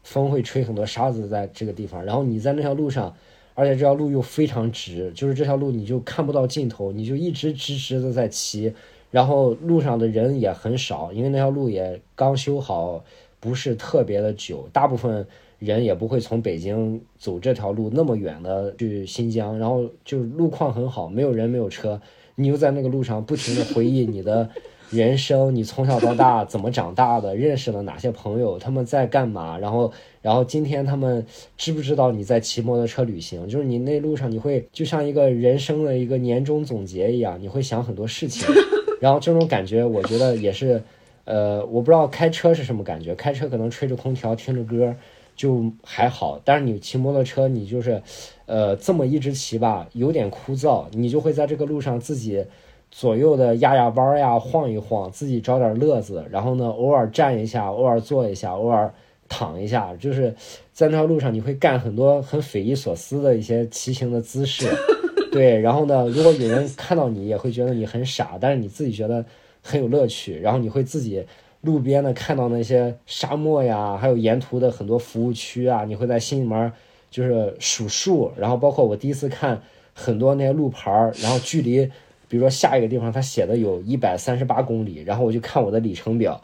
[0.06, 3.12] 风会吹很多沙子在这个地方，然后你在那条路上，
[3.54, 8.72] 而且这条路又非常直，就是这条路你就看不到尽头，你就一直直直的在骑，
[9.10, 13.04] 然后路上的人也很少，因为那条路也刚修好，
[13.40, 15.26] 不是特别的久，大部分
[15.58, 22.00] 人也不会从北京走这条路那么远的去新疆，然后就路况很好，没有人没有车，
[22.36, 24.48] 你又在那个路上不停的回忆你的。
[24.90, 27.34] 人生，你从小到大怎么长大的？
[27.34, 28.56] 认识了哪些朋友？
[28.56, 29.58] 他们在干嘛？
[29.58, 33.48] 然后，然后今天他们知不知道你在骑摩托车旅行？
[33.48, 38.46] 就是你那路上，你会就像一个人生的一个年终总结一样，你会想很多事情。
[39.00, 40.80] 然后这种感觉，我觉得也是，
[41.24, 43.12] 呃，我不知道开车是什么感觉。
[43.16, 44.94] 开车可能吹着空调，听着歌
[45.34, 48.00] 就还好，但是你骑摩托车，你就是，
[48.46, 50.84] 呃，这么一直骑吧，有点枯燥。
[50.92, 52.44] 你就会在这个路上自己。
[52.90, 56.24] 左右的压压弯呀，晃一晃，自己找点乐子。
[56.30, 58.92] 然后呢，偶尔站一下，偶尔坐一下，偶尔
[59.28, 60.34] 躺一下，就是
[60.72, 64.66] 在那条路上，你会干很多很匪夷所思的一些骑行的姿势。
[65.30, 69.22] 对，然后呢，如果有人看到你，也会觉得你很傻，但是你自己觉得
[69.62, 71.26] 很有乐趣，然后你会自己
[71.60, 76.72] 路边的看到那些沙漠呀，还有沿途的很多服务区啊，你会在心里面
[77.10, 79.60] 就是数数，然后包括我第一次看
[79.92, 81.90] 很多那些路牌儿，然后距离，
[82.28, 86.40] 比如说下一个地方它写的有一百三十八公里，然后我就看我的里程表，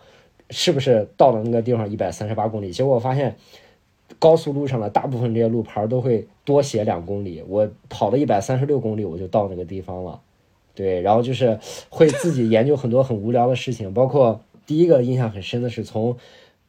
[0.50, 2.70] 是不是到了那个地方一百三十八公里？
[2.70, 3.36] 结果我发现。
[4.18, 10.20] 高速路上的大部分这些路牌都会多写两公里，我跑了一百三十六公里，我就到那个地方了。
[10.74, 16.14] 对，然后就是会自己研究很多很无聊的事情，包括第一个印象很深的是从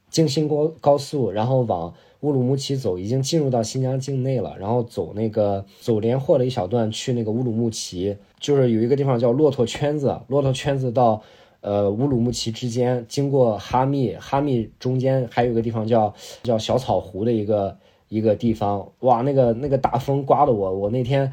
[0.09, 1.93] 京新高高速，然后往
[2.23, 11.21] 乌鲁木齐走，已经进入到新疆境内了，然后走那个走连霍的一小段去那个乌鲁木齐，就是有一个地方叫骆驼圈子，骆驼圈子到。
[11.65, 17.77] 呃，乌鲁木齐之间经过哈密，哈密中间还有一个地方叫叫小草湖的一个
[18.09, 21.31] 一个地方，哇，那个那个大风刮的我，我那天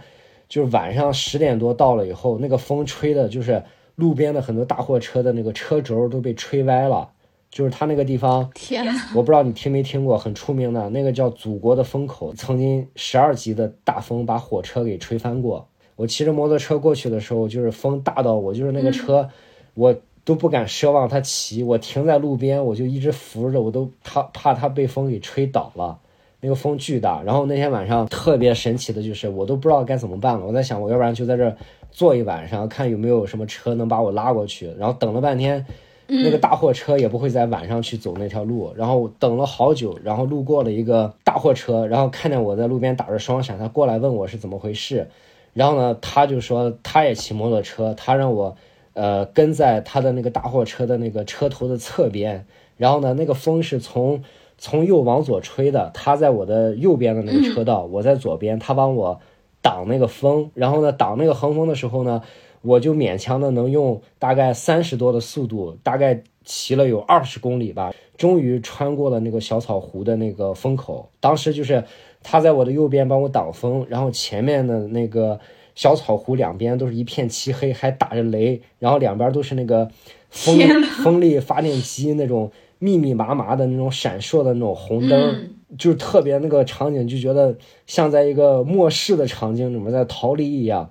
[0.49, 3.61] 就是晚上十点多到了以后，那个风吹的，就是
[3.97, 7.11] 路边的很多大货车的那个车轴都被吹歪了，
[7.51, 15.69] 就是他那个地方，天，我不知道你听没听过，很出名的那个叫祖国的风口，曾经十二级的大风把火车给吹翻过。
[15.97, 19.29] 我骑着摩托车过去的时候，就是风大到我就是那个车，
[19.75, 19.95] 我。
[20.23, 25.99] 都不敢奢望它骑，我停在路边，我就一直扶着，我都怕怕它被风给吹倒了。
[26.41, 30.47] 那个风巨大，然后那天晚上特别神奇的就是，我都不知道该怎么办了。
[30.47, 31.57] 我在想，我要不然就在这
[31.91, 34.71] 坐一晚上，看有没有什么车能把我拉过去。
[34.79, 35.65] 然后等了半天，
[36.11, 38.73] 那个大货车也不会在晚上去走那条路。
[38.77, 45.09] 然后等了好久，然后路过了一个大货车，然后看见我在路边打着双闪，他过来问我是怎么回事。
[45.55, 48.57] 然后呢，他就说他也骑摩托车，他让我。
[48.93, 52.45] 呃，跟在他的那个大货车的那个车头的侧边，
[52.77, 54.25] 然后呢，那个风是从
[54.59, 59.21] 从右往左吹的，他在我的右边的那个车道，我在左边，他帮我
[59.63, 62.21] 挡那个风，然后呢，挡那个横风的时候呢，
[62.63, 71.11] 我就勉强的能用大概三十多的速度，大概骑了有二十公里吧，终于穿过了那个小草湖的那个风口。
[71.21, 71.85] 当时就是
[72.23, 75.41] 他在我的右边帮我挡风，然后前面的那个。
[75.77, 79.89] 小草湖两边都是一片漆黑，还打着雷，然后两边都是那个
[80.29, 80.59] 风
[81.03, 90.91] 风力发电机那种密密麻麻的那种闪烁的那种红灯，就是特别那个场景，就觉得像在一个末世的场景里面在逃离一样。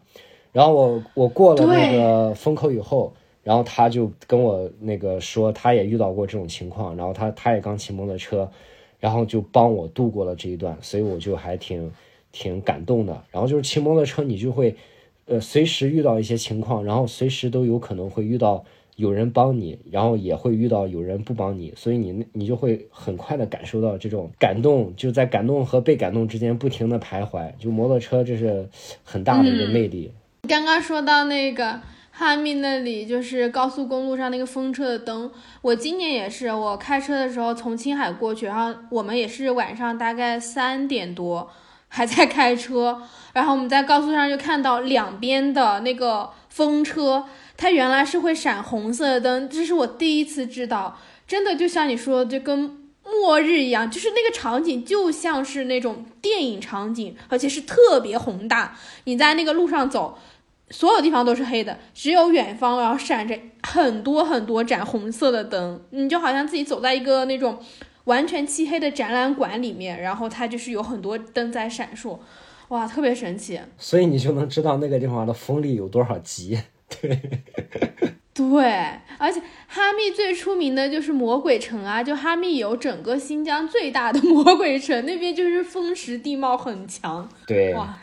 [0.51, 8.49] 然后我我过了那个风口以后，然后他就跟我那个说，他也遇到过这种情况，然后他他也刚骑摩托车，
[8.99, 11.91] 然后就帮我度过了这一段，所以我就还挺。
[12.31, 14.75] 挺感动的，然后就是骑摩托车，你就会，
[15.25, 18.63] 呃，随时遇到一些情况，然后随时都有可能会遇到
[18.97, 27.51] 有人帮你，然后也会遇到有人不帮你，所以你你就会很快的感受到这种感动，就在感动和被感动之间不停的徘徊。
[27.57, 28.69] 就摩托车这是
[29.03, 30.11] 很大的一个魅力。
[30.47, 41.49] 刚刚说到那个哈密那里，就是高速公路上那个风车的灯，我今年也是，我开车的时候从青海过去，然后我们也是晚上大概三点多。
[41.91, 43.01] 还在开车，
[43.33, 47.25] 然后我们在高速上就看到两边的那个风车，
[47.57, 52.78] 它原来是会闪红色的灯，这是我第一次知道，真的就像你说，就跟
[53.11, 58.77] 末日一样，就是那个场景就像是那种电影场景，而且是特别宏大。
[59.05, 60.17] 你在那个路上走，
[60.69, 67.59] 所有地方都是黑的，只有远方然后闪着很多很多盏红色的灯，你就好像自己走在一个那种。
[68.05, 72.17] 完全漆黑的展览馆里面，然后它就是有很多灯在闪烁，
[72.69, 73.59] 哇，特别神奇。
[73.77, 76.59] 所以你就能知道那个地方的风力有多少级。
[76.89, 77.21] 对，
[78.39, 78.63] 对，
[79.17, 87.29] 而且哈密最出名的就是魔鬼城啊，就哈密有整个新疆最大的魔鬼城，那边就是风蚀地貌很强。
[87.45, 87.97] 对，哇，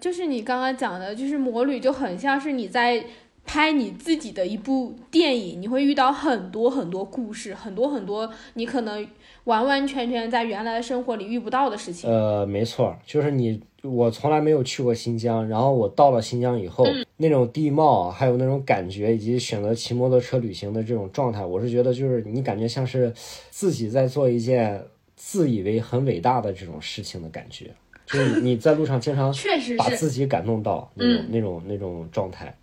[0.00, 3.04] 就是你刚刚讲的，就是魔旅就很像是你在。
[3.46, 9.06] 拍你自己的一部电影，你会遇到很多很多故事，很多很多你可能
[9.44, 12.10] 完完全全在原来的生活里遇不到的事情。
[12.10, 16.86] 呃，没错，就是你，我从来没有去过新疆，然后我到了新疆以后，
[17.18, 23.12] 那种地貌，还有那种感觉，以及选择骑摩托车旅行的这种状态，我是觉得就是你感觉像是
[23.50, 24.82] 自己在做一件
[25.14, 27.70] 自以为很伟大的这种事情的感觉，
[28.06, 32.54] 就是你在路上经常确实把自己感动到那种那种那种状态。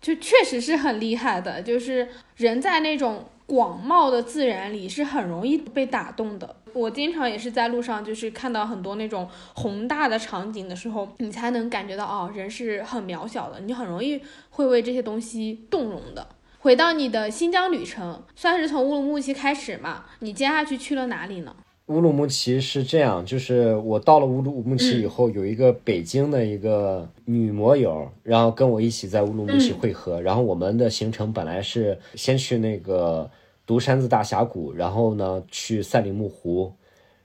[0.00, 6.56] 就确实是很厉害的，就是人在那种广袤的自然里是很容易被打动的。
[6.72, 16.26] 我经常也是在路上，就是看到很多那种宏大的场景的时候，你才能感觉到哦，人是很渺小的，你很容易会为这些东西动容的。
[16.58, 20.06] 回到你的新疆旅程，算是从乌鲁木齐开始嘛？
[20.20, 21.54] 你接下去去了哪里呢？
[21.88, 30.18] 乌鲁木齐是这样，就是我到了乌鲁木齐以后，有一个北京的一个女摩友，然后跟我一起在乌鲁木齐汇合。
[30.22, 33.30] 然后我们的行程本来是先去那个
[33.66, 36.72] 独山子大峡谷，然后呢去赛里木湖，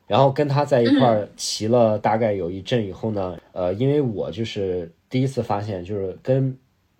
[0.08, 6.58] 然后跟她在一块儿骑了大概有一阵以后呢，呃，因为我就是第一次发现，就是跟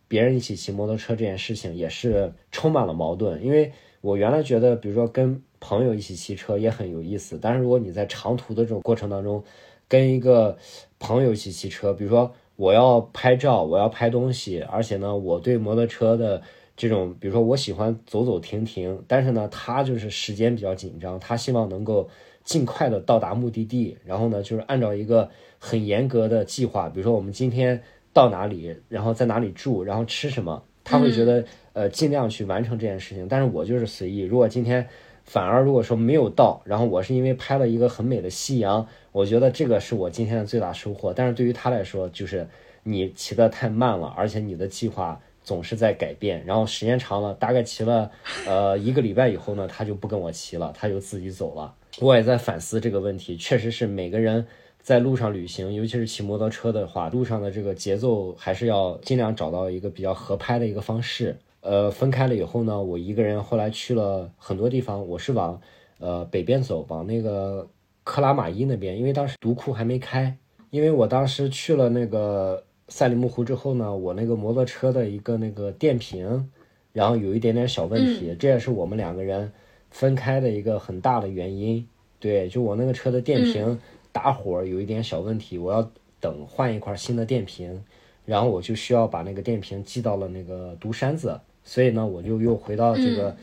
[0.08, 9.44] 别人一起骑摩托车这件事情也是充满了矛盾，因为我原来觉得，比如说跟朋友一起骑车也很有意思，但是如果你在长途的这种过程当中，
[9.88, 10.58] 跟一个
[11.00, 16.42] 朋友一起骑车，比如说我要拍照，我要拍东西，而且呢，我对摩托车的
[16.78, 22.08] 这种，比如说我喜欢走走停停，但是呢，他就是时间比较紧张，他希望能够
[22.44, 27.82] 尽快的到达目的地，然后呢，就是按照一个很严格的计划，比如说我们今天
[28.14, 31.44] 到哪里，然后在哪里住，然后吃什么，他会觉得
[31.74, 34.88] 呃尽量去完成这件事情，但是我就是随意，如果今天。
[35.30, 41.14] 反而如果说没有到，然后我是因为拍了一个很美的夕阳，我觉得这个是我今天的最大收获。
[41.14, 42.48] 但是对于他来说，就是
[42.82, 48.10] 你骑得太慢了，而且你的计划总是在改变，然后时间长了，大概骑了
[48.48, 51.76] 呃一个礼拜以后呢，他就不跟我骑了，他就自己走了。
[52.00, 54.48] 我也在反思这个问题，确实是每个人
[54.82, 61.38] 在路上旅行，尤其是骑摩托车的话，路上的这个节奏还是要尽量找到一个比较合拍的一个方式。
[61.62, 65.08] 呃，分开了以后呢，我一个人后来去了很多地方。
[65.08, 65.60] 我是往
[66.00, 67.68] 呃北边走，往那个
[68.04, 70.38] 克拉玛依那边，因为当时独库还没开。
[70.70, 76.50] 因为我当时去了那个赛里木湖之后呢，我那个摩托车的一个那个电瓶，
[76.94, 79.52] 然后有一点点小问题，这也是我们两个人
[79.90, 81.86] 分开的一个很大的原因。
[82.20, 83.80] 对，就我那个车的电瓶
[84.12, 87.84] 打火有一点小问题，我要等换一块新的电瓶，
[88.26, 91.40] 然后我就需要把那个电瓶寄到了那个独山子。
[91.70, 93.36] 所以呢，我就又回到这个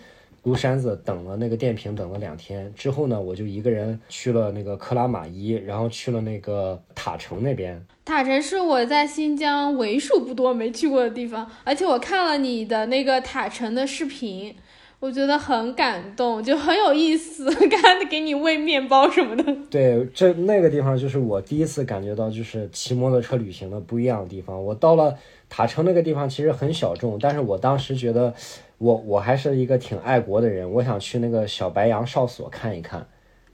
[0.42, 7.80] 孤山子等了那个电瓶，等了两天之后呢，我就一个人去了那个克拉玛依，然后去了那个塔城那边。
[8.04, 14.52] 塔城是我在新疆为数不多没去过的地方，而且我看了你的那个塔城的视频，
[14.98, 19.56] 我觉得很感动，就很有意思， 刚给你喂面包什么的。
[19.70, 24.64] 对，这那个地方就是我第一次感觉到就是骑摩托车旅行的不一样的地方。
[24.64, 25.16] 我到了。
[25.48, 28.34] 塔城那个地方其实很小众，但是我当时觉得，
[28.78, 33.06] 我我还是一个挺爱国的人，我想去那个小白杨哨所看一看。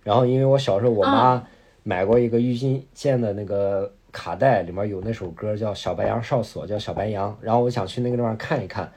[0.02, 1.46] 然后因为我小时候我妈
[1.82, 7.36] 买过一个郁金剑的那个卡带，里面有那首歌叫《小白杨哨所》，叫小白杨。
[7.40, 8.90] 然后我想去那个地方看一看，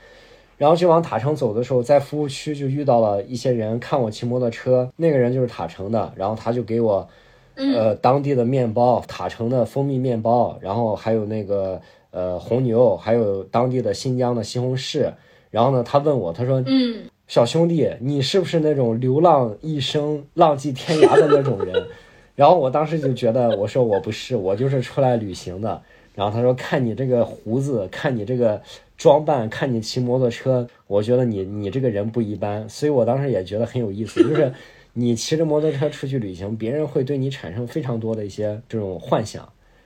[0.57, 7.07] 然后就往塔城走的时候，在服务区就遇到了一些人看我骑摩托车，那个人就是塔城的，然后他就给我，
[7.55, 11.81] 呃，当地的面包，塔城的蜂蜜面包，然后还有那个。
[12.15, 15.11] 呃，红牛，还有当地的新疆的西红柿。
[15.51, 21.87] 然后呢，他问我，他说：“嗯，小兄弟，你是不是那种流浪一生、浪迹天涯的那种人？”
[22.35, 25.81] 然后我当时就觉得，我说我不是，我就是出来旅行的。
[26.13, 28.61] 然后他说：“看你这个胡子，看你这个
[28.95, 34.53] 装扮，看你骑摩托车，我觉得你你这个人不一般。”所以我当时也觉得很有意思，就是
[34.93, 39.45] 你骑着摩托车出去旅行，别人会对你产生非常多的一些这种幻想。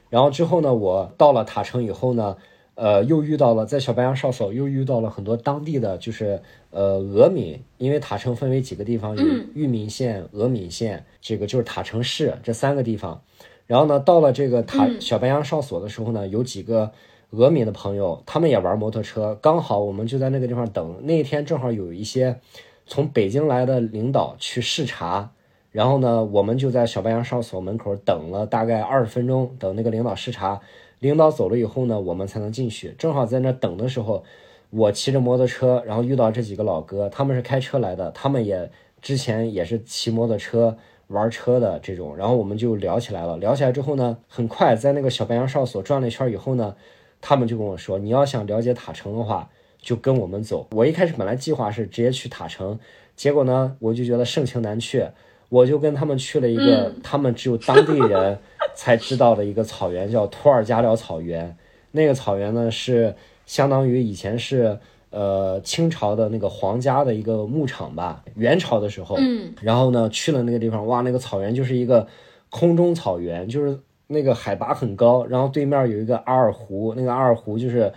[0.10, 2.36] 然后之后呢，我到了塔城以后呢，
[2.76, 6.41] 呃，又遇到了在小白杨哨所，又遇到了很多当地的，就是
[6.72, 13.22] 呃俄闽，因为塔城分为几个地方，有裕民县、俄闽县，这个就是塔城市这三个地方。
[13.67, 16.91] 然后呢，到了这个塔小白杨哨所的时候呢，有几个
[17.30, 21.02] 俄闽的朋友，他们也玩摩托车，刚好我们就在那个地方等。
[21.04, 22.39] 那一天正好有一些
[22.88, 25.34] 从北京来的领导去视察。
[25.71, 30.60] 然后呢，我们就在小白杨哨所门口等了大概二十分钟，等那个领导视察。
[30.99, 32.93] 领导走了以后呢，我们才能进去。
[32.97, 34.23] 正好在那等的时候，
[34.69, 38.69] 我骑着摩托车，然后遇到这几个老哥，他们是开车来的，他们也
[39.01, 40.77] 之前也是骑摩托车
[41.08, 42.17] 玩车的这种。
[42.17, 43.38] 然后我们就聊起来了。
[43.38, 46.75] 聊起来之后呢，很快在那个小白杨哨所转了一圈以后呢，
[47.21, 49.49] 他们就跟我说：“你要想了解塔城的话，
[49.82, 52.77] 就跟我们走。”我一开始本来计划是直接去塔城，
[53.15, 55.13] 结果呢，我就觉得盛情难却。
[55.50, 58.38] 我就跟他们去了一个他们只有当地人
[58.76, 61.58] 才知道的一个草原，叫托尔加辽草原。
[61.92, 63.16] 那个草原呢，是
[63.48, 64.78] 相当于以前是
[65.10, 68.24] 呃清朝的那个皇家的一个牧场吧。
[68.36, 72.08] 元朝的时候，嗯然后呢去了那个地方，哇，那个草原就是一个
[72.52, 77.91] 空中草原，就是那个海拔很高，然后对面有一个阿尔湖，那个阿尔湖就是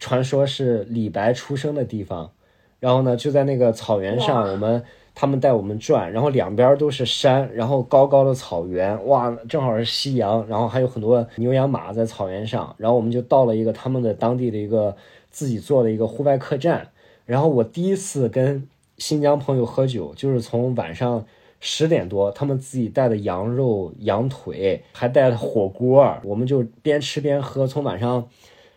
[0.00, 2.32] 传说是李白出生的地方。
[2.80, 4.82] 然后呢，就在那个草原上，我们。
[5.18, 14.94] 他们带我们转，然后两边都是山，然后高高的草原，哇，正好是夕阳，然后还有很多牛羊马在草原上，然后我们就到了一个他们的当地的一个
[15.30, 16.88] 自己做的一个户外客栈，
[17.24, 21.24] 然后我第一次跟新疆朋友喝酒，就是从晚上
[21.60, 28.28] 十点多，他们自己带的羊肉、羊腿，还带了火锅，我们就边吃边喝，从晚上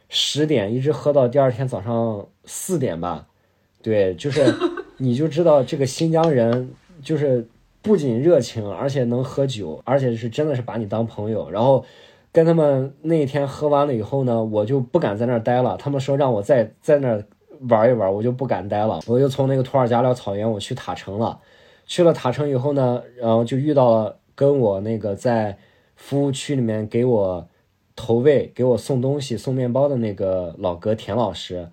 [0.07, 3.27] 十点一直喝到第二天早上四点吧。
[3.81, 4.53] 对，就是
[4.99, 6.69] 你就知道这个新疆人
[7.01, 7.47] 就是
[7.81, 11.49] 不仅热情，而且能喝酒，而且是真的是把你当朋友。
[11.49, 11.83] 然后
[12.31, 15.75] 跟他们那天喝完了以后呢，我就不敢在那儿待了。
[15.77, 17.25] 他们说让我再在那儿
[17.69, 18.99] 玩一玩，我就不敢待了。
[19.07, 21.39] 我就从那个图尔加廖草原我去塔城了。
[21.85, 25.57] 去了塔城以后呢，然后就遇到了跟我那个在
[25.95, 27.47] 服务区里面给我
[27.95, 31.69] 投喂、给我送东西、送面包的那个老哥田老师，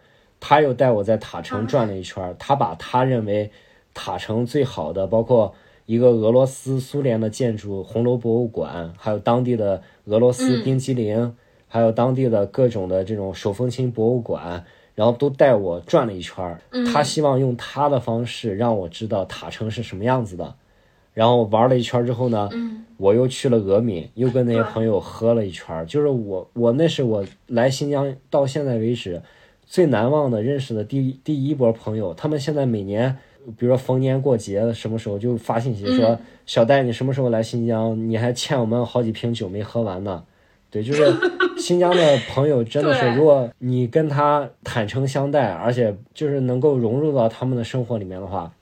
[0.49, 2.37] 他又带我在塔城转了一圈。
[2.39, 3.51] 他把他认为
[3.93, 5.53] 塔城最好的，包括
[5.87, 11.35] 一个俄罗斯、苏联的建筑红楼博物馆，还有当地的俄罗斯冰激凌，
[11.67, 14.65] 还有当地的各种的这种手风琴博物馆。
[14.95, 16.59] 然后都带我转了一圈儿，
[16.91, 20.55] 他希望用他的方式让我知道塔城是什么样子的。
[21.13, 22.49] 然后玩了一圈之后呢，
[22.97, 25.87] 我又去了俄敏，又跟那些朋友喝了一圈。
[25.87, 29.21] 就是我，我那是我来新疆到现在为止
[29.67, 32.14] 最难忘的认识的第第一波朋友。
[32.14, 33.19] 他们现在每年，
[33.59, 38.09] 比如说逢年过节什么时候就发信息说：“小戴，你什么时候来新疆？
[38.09, 40.25] 你还欠我们好几瓶酒没喝完呢。”
[40.71, 41.12] 对，就是
[41.59, 48.53] 新疆的朋友真的是，如果你跟他坦诚相待，而且就是能够融入到他们的生活里面的话，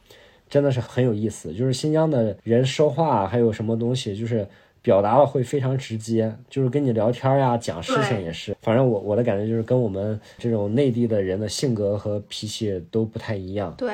[0.49, 1.53] 真的是很有意思。
[1.53, 4.47] 就是新疆的人说话还有什么东西，就是
[4.85, 8.55] 表达了会非常直接，就是跟你聊天呀、讲事情也是。
[8.61, 13.75] 反正我我的感觉就是跟我们这种内地的人的性格和脾气都不太一样。
[13.79, 13.91] 对。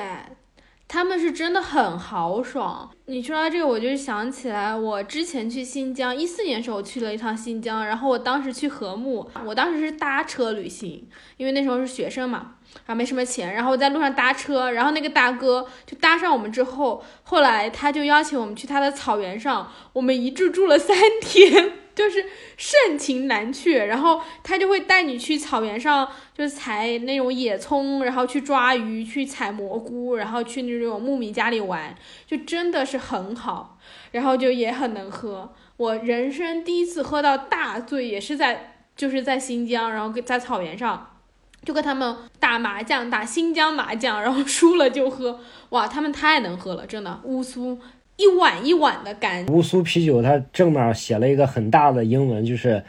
[0.92, 2.90] 他们是真的很豪爽。
[3.06, 21.74] 你说到这个，我就想起来，我之前去新疆，一四年的时候我去了一趟新疆，然后我当时去和木，我当时是搭车旅行，因为那时候是学生嘛，然后没什么钱，然后在路上搭车，然后那个大哥就搭上我们之后，后来他就邀请我们去他的草原上，我们一住住了三天。
[22.00, 22.24] 就是
[22.56, 31.94] 盛情难却，然后他就会带你去草原上，就是采那种野葱，然后去抓鱼，去采蘑菇，然后去那种牧民家里玩，
[32.26, 33.78] 就真的是很好，
[34.12, 35.52] 然后就也很能喝。
[35.76, 41.18] 我人生第一次喝到大醉，也是在就是在新疆，然后在草原上，
[41.66, 45.38] 就跟他们打麻将，打新疆麻将，然后输了就喝，
[45.68, 47.78] 哇，他们太能喝了，真的乌苏。
[48.20, 52.84] 一碗一碗的干乌苏啤酒，它正面写了一个很大的英文，就是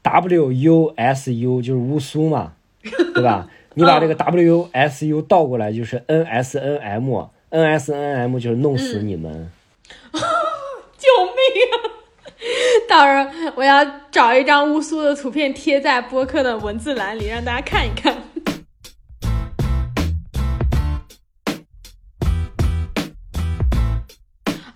[0.00, 2.54] W U S U，就是乌苏嘛，
[3.14, 3.46] 对吧？
[3.74, 9.50] 你把这个 W S U 倒过来就是 N S N M，N S N M 就是弄死你们！
[10.12, 11.36] 救命
[11.72, 11.76] 啊！
[12.88, 18.14] 到时候我要找一张乌苏的图片贴在播客的文字栏里，让大家看一看。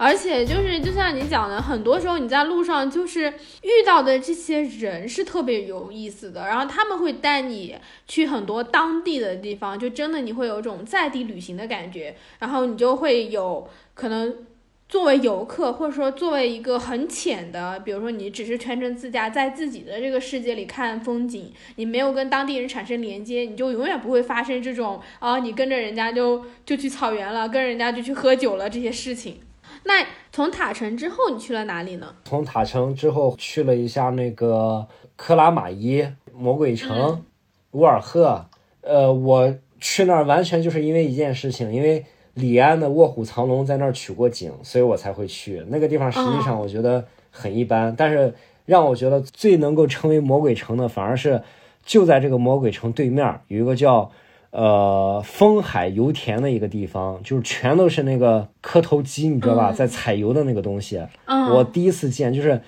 [0.04, 3.32] 而且就是就像你讲的，很多时候你在路上就是
[3.62, 7.74] 遇到的这些人是特别有意思的，然后他们会带你
[8.06, 14.44] 去很多当地的地方，就真的你会有种在地旅行的感觉，然后你就会有可能
[14.90, 29.40] 作为游客，或者说作为一个很浅的，比如说你只是全程自驾在自己的这个世界里看风景，你没有跟当地人产生连接，你就永远不会发生这种啊，你跟着人家就就去草原了，跟人家就去喝酒了这些事情。
[29.86, 32.14] 那从塔城之后，你去了哪里呢？
[32.24, 37.24] 从塔城之后去了一下那个克拉玛依、魔鬼城、
[37.72, 38.46] 乌尔赫。
[38.80, 46.10] 呃，我去那儿完全就是因为一件事情，因为李安的《卧虎藏龙》在那儿取过景，所以我才会去那个地方。
[46.10, 51.42] 实际上我觉得很一般，但是让我觉得最能够称为魔鬼城的，反而是
[51.84, 54.10] 就在这个魔鬼城对面有一个叫。
[54.56, 59.72] 呃，丰海油田的一个地方，就是全都是那个磕头机，你知道吧？
[59.72, 62.60] 在采油的那个东西，我第一次见，就是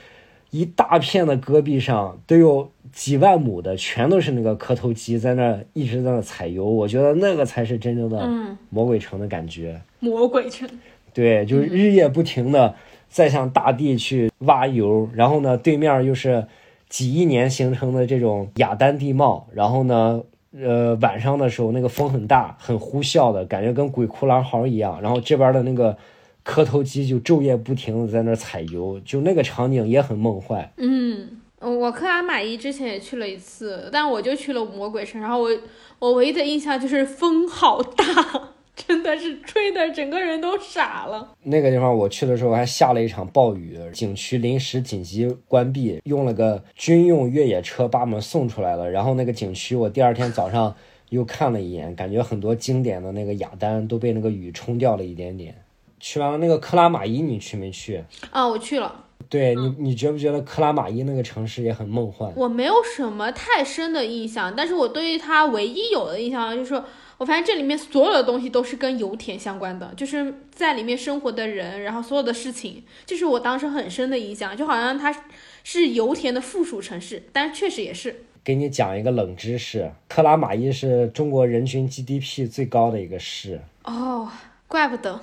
[0.50, 6.64] 一大片的戈壁上都有几万亩的，全都是那个磕头机在那一直在那采油。
[6.64, 8.28] 我觉得那个才是真正的
[8.68, 9.80] 魔鬼城的感觉。
[10.00, 10.68] 魔鬼城，
[11.14, 12.74] 对，就是日夜不停的
[13.08, 16.48] 在向大地去挖油，然后呢，对面又是
[16.88, 20.24] 几亿年形成的这种雅丹地貌，然后呢。
[20.62, 25.00] 呃，晚上的时候那个风很大，很呼啸的感觉，跟鬼哭狼嚎一样。
[25.02, 25.96] 然后这边的那个
[26.42, 30.70] 磕头机就昼夜不停的在那踩油，就那个场景也很梦幻。
[30.78, 35.20] 嗯，我克拉玛依之前也去了一次，但我就去了魔鬼城。
[35.20, 35.50] 然后我
[35.98, 38.45] 我唯一的印象就是风好大。
[38.76, 41.32] 真的是吹的整个人都傻了。
[41.44, 48.90] 那个地方我去的时候还下了一场暴雨，景区临时紧急关闭，用了个军用越野车把我们送出来了。
[48.90, 50.74] 然后那个景区我第二天早上
[51.08, 55.54] 又看了一眼，感觉很多经典的那个雅丹都被那个雨冲掉了一点点。
[55.98, 58.04] 去完了那个克拉玛依，你去没去？
[58.30, 59.04] 啊，我去了。
[59.30, 62.30] 对你，你觉不觉得克拉玛依那个城市也很梦幻？
[62.36, 66.80] 我没有什么太深的印象，但是我对于它唯一有的印象就是，
[67.18, 75.24] 我发现这里面所有的东西都是跟油田相关的，就是在里面生活的人，然后所有的事情，就是我当时很深的印象，就好像它
[75.64, 78.24] 是油田的附属城市，但确实也是。
[78.44, 83.60] 给你讲一个冷知识，克拉玛依是中国人均 GDP 最高的一个市。
[83.82, 84.28] 哦，
[84.68, 85.20] 怪不得。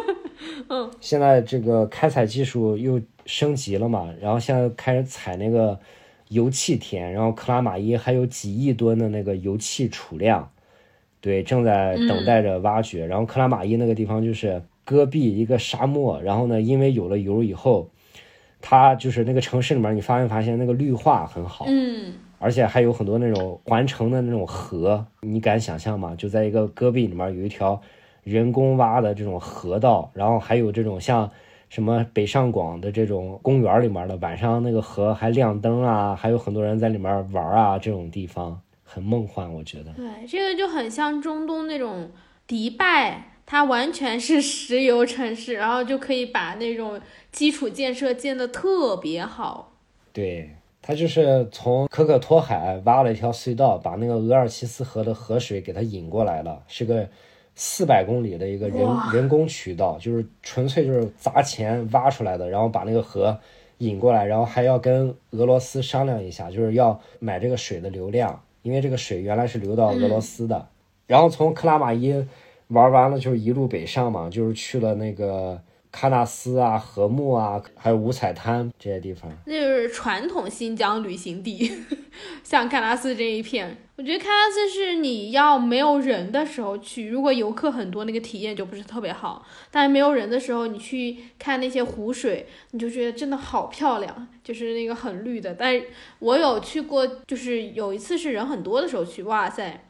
[0.68, 5.78] 嗯，现在这个开采技术又升级了嘛，然后现在开始采那个
[6.28, 10.50] 油气田，然后克拉玛依还有几亿吨的那个油气储量，
[11.20, 13.06] 对，正在等待着挖掘。
[13.06, 17.90] 然后克拉玛依那个地方就是戈壁一个沙漠，然后呢，因为有了油以后，
[18.60, 21.66] 它就是那个城市里面，你发没发现那个绿化很好？
[21.68, 22.14] 嗯。
[22.42, 26.14] 而且还有很多那种环城的那种河，你敢想象吗？
[26.16, 27.78] 就在一个戈壁里面有一条
[28.24, 31.30] 人工挖的这种河道，然后还有这种像
[31.68, 38.58] 什么北上广的这种公园里面的晚上那个河还亮灯啊，还有很多人在里面玩啊，这种地方
[38.92, 39.92] 很梦幻，我觉得。
[39.92, 42.10] 对，这个就很像中东那种
[42.46, 49.74] 迪拜，它完全是石油城市，然后就可以把那种基础建设建得特别好。
[50.12, 50.50] 对。
[50.82, 57.06] 它就是从可可托海挖了一条隧道，把那个额尔齐斯河的河水给它引过来了，是个
[57.54, 63.38] 四百公里的一个人人工渠道，就是纯粹就是砸钱挖出来的，然后把那个河
[63.78, 70.68] 引过来，然后还要跟俄罗斯商量一下，就是要买这个水的流量，因为这个水原来是流到俄罗斯的。
[71.06, 72.14] 然后从克拉玛依
[72.68, 75.60] 玩完了，就是一路北上嘛，就是去了那个。
[75.92, 81.70] 喀纳斯啊，禾木啊，还有五彩滩这些地方，那就是传统新疆旅行地。
[82.44, 89.44] 像喀纳斯这一片，我觉得喀纳斯是你要没有人的时候去，如果游客很多，那个体验就不是特别好。
[89.70, 95.54] 但是没有人的时候，你去看那些湖水，你就觉得真的好漂亮，就是那个很绿的。
[95.54, 95.80] 但
[96.20, 99.84] 我有去过，就是有一次是人很多的时候去，哇塞！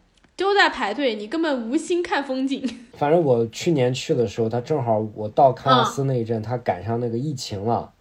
[0.45, 2.67] 都在排队，你根本无心看风景。
[2.97, 7.93] 反正我去年去的时候，他正好我到喀纳斯那一阵，他赶上那个疫情了，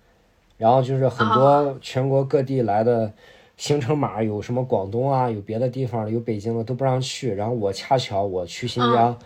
[0.58, 3.12] 然后就是很多全国各地来的
[3.58, 7.34] 行程码，有什么广东啊，有别的地方，有北京的都不让去。
[7.34, 9.18] 然后我恰巧我去新疆，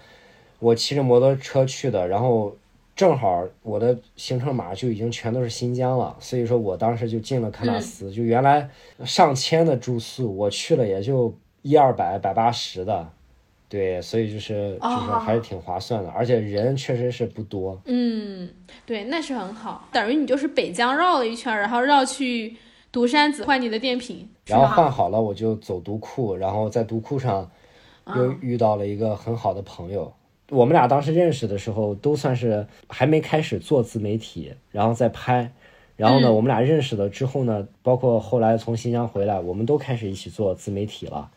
[0.60, 2.56] 我骑着摩托车去的，然后
[2.96, 8.12] 正好我的行程码就已经全都是新疆了，所以说我当时就进了喀纳斯。
[8.12, 8.70] 就原来
[9.06, 11.32] 上千的住宿，我去了也就。
[11.64, 13.10] 一二百、百八十的，
[13.68, 17.82] 对，所以就是就是还是挺划算的，而且人确实是不多。
[17.86, 18.48] 嗯，
[18.86, 22.56] 对，那是很好，等于你就是北疆绕了一圈，然后绕去
[22.92, 27.50] 独山子换你的电瓶，然后换好了我就走独库，然后在独库上
[28.16, 30.14] 又遇到了一个很好的朋友。
[30.50, 35.52] 我们俩当时认识的时候都算是还没开始做自媒体，然后再拍。
[35.96, 41.32] 然后呢，我们俩认识了之后呢，包括后来从新疆回来，我们都开始一起做自媒体了。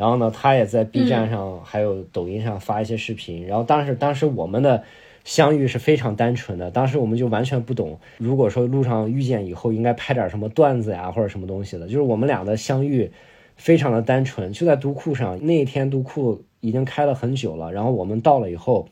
[0.00, 3.46] 然后呢，他也在 B 站上还有抖音上发一些视频。
[3.46, 4.82] 然后当时，当时我们的
[5.24, 13.10] 相遇是非常单纯的，当时我们就完全不懂，如果说路上遇见以后应该拍点什么段子呀或者什么东西的，就是我们俩的相遇
[13.56, 15.44] 非常的单纯，就在读库上。
[15.44, 18.88] 那一天读库已经开了很久了，然后我们到了以后，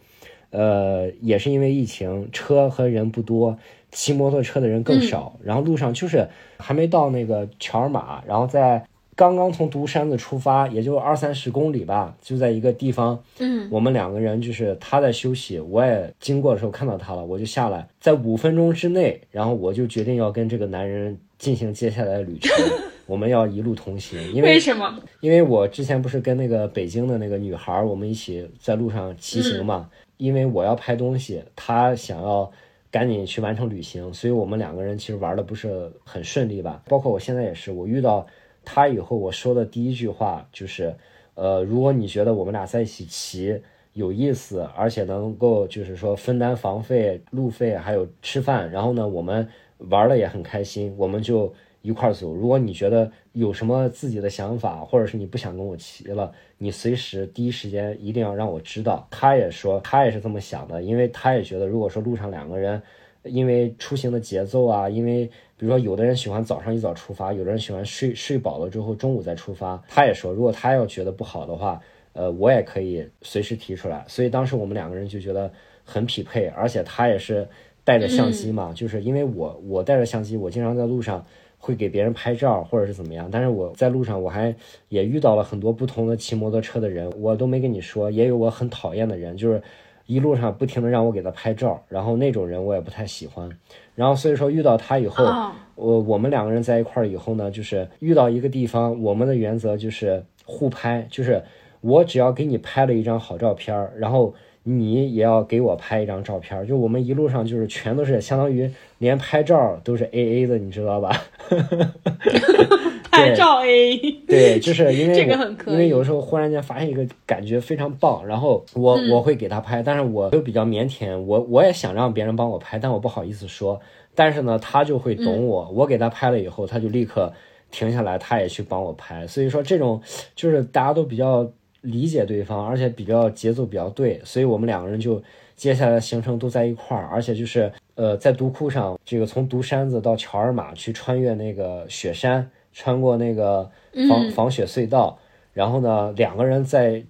[0.50, 3.56] 呃，也是因为疫情，车和人不多，
[3.90, 6.28] 骑摩托车的人更少，然后路上就是
[6.58, 8.84] 还没到那个乔尔玛，然后在。
[9.18, 13.20] 刚刚从独山子出发，也就二三十公里吧，就在一个地方。
[13.40, 22.54] 嗯，我们两个人就是他在休息，我也经过的时候看到他了，我就下来，在五分钟之内，然后我就决定要跟这个男人进行接下来的旅程，
[23.06, 24.22] 我们要一路同行。
[24.32, 24.96] 因为为什么？
[25.18, 29.90] 因为我之前不是跟那个北京的那个女孩，我们一起在路上骑行嘛。
[30.18, 32.48] 因为我要拍东西，他想要
[32.88, 36.80] 赶紧去完成旅行，所以我们两个人其实玩的不是很顺利吧。
[36.86, 38.24] 包括我现在也是，我遇到。
[38.70, 40.94] 他以后我说的第一句话就是，
[41.34, 43.58] 呃，如果你觉得我们俩在一起骑
[43.94, 49.48] 有意思，而且能够就是说分担房费、路费还有吃饭，然后呢，我们
[49.78, 51.50] 玩的也很开心，我们就
[51.80, 52.34] 一块走。
[52.34, 59.08] 如果你觉得有什么自己的想法，或者是你不想跟我骑了，你随时第一时间一定要让我知道。
[59.10, 62.82] 他也说 他也是这么想的，因为他也觉得如果说路上两个人。
[63.24, 65.28] 因为出行的节奏啊，因为
[65.58, 69.82] 比如说有的人喜欢早上一早出发，有的人喜欢睡睡饱了之后中午再出发。
[69.88, 71.80] 他也说，如果他要觉得不好的话，
[72.12, 74.04] 呃，我也可以随时提出来。
[74.06, 75.50] 所以当时我们两个人就觉得
[75.84, 77.48] 很匹配，而且他也是
[77.82, 81.26] 带着相机嘛，就是因为我我带着相机，我经常在路上
[81.58, 83.28] 会给别人拍照或者是怎么样。
[83.28, 84.54] 但是我在路上我还
[84.88, 89.60] 也遇到了很多不同的骑摩托车的人，我都没跟你说，也有我很讨厌的人，就是。
[90.08, 93.46] 一路上不停的让我给他拍照，然后那种人我也不太喜欢。
[93.94, 101.42] 然后所以说遇到他以后，哦我我们两个人在一块儿以后呢，就是遇到一个地方，我们的原则就是互拍，就是
[101.82, 111.12] 我只要给你拍了一张好照片儿，然后你也要给我拍一张照片，就我们一路上就是全都是相当于连拍照都是 A A 的，你知道吧？
[113.18, 113.96] 拍照 A，
[114.26, 115.74] 对，就是因为 这个很可以。
[115.74, 119.10] 因为有时候忽然间发现一个感觉非常棒，然后我、嗯。
[119.10, 123.80] 我会给他拍，但是我又比较腼腆，我我也想让别人帮我拍，但我不好意思说。
[124.14, 125.46] 但是呢，他就会懂嗯。
[125.46, 127.32] 我，我给他拍了以后，他就立刻
[127.70, 129.26] 停下来，他也去帮我拍。
[129.26, 130.00] 所以说这种
[130.34, 131.50] 就是大家都比较
[131.80, 135.22] 理解对方，而且比较节奏比较对，所以我们两个人就
[135.56, 143.68] 接下来的行程都在一块儿，而且就是呃在独库上，这个从独山子到乔尔玛去穿越那个雪山，穿过那个
[144.08, 145.18] 防嗯防雪隧道，
[145.52, 147.04] 然后呢两个人在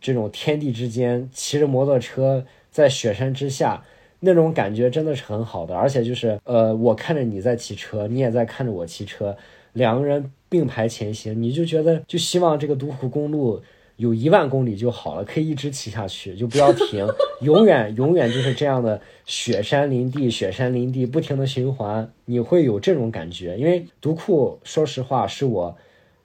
[0.00, 3.82] 这种天地之间骑着摩托车在雪山之下。
[4.20, 9.36] 那种感觉真的是很好的，而且就是呃，我看着你在骑车，你也在看着我骑车，
[9.74, 13.62] 两个人并排前行，你就觉得就希望这个独库公路
[13.98, 17.04] 有一万公里就好了，可以一直骑下去，就不要停，
[17.42, 23.58] 永远永远就是这样的雪山林地，雪山林地不停的循环，你会有这种感觉。
[23.58, 25.76] 因为独库，说实话是我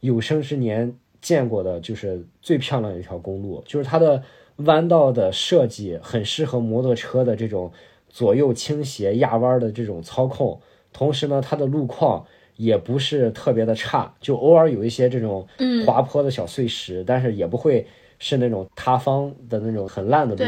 [0.02, 4.22] 有生之年见过的，就是最漂亮的一条公路，就是它的
[4.58, 7.72] 弯道的设计很适合摩托车的这种
[8.08, 10.62] 左右倾斜、压弯的这种操控，
[10.92, 12.24] 同时呢，它的路况。
[12.56, 17.86] 也不是特别的差，就偶尔有一些这种嗯滑坡的小碎石，但是也不会
[18.20, 20.44] 是那种塌方的那种很烂的路，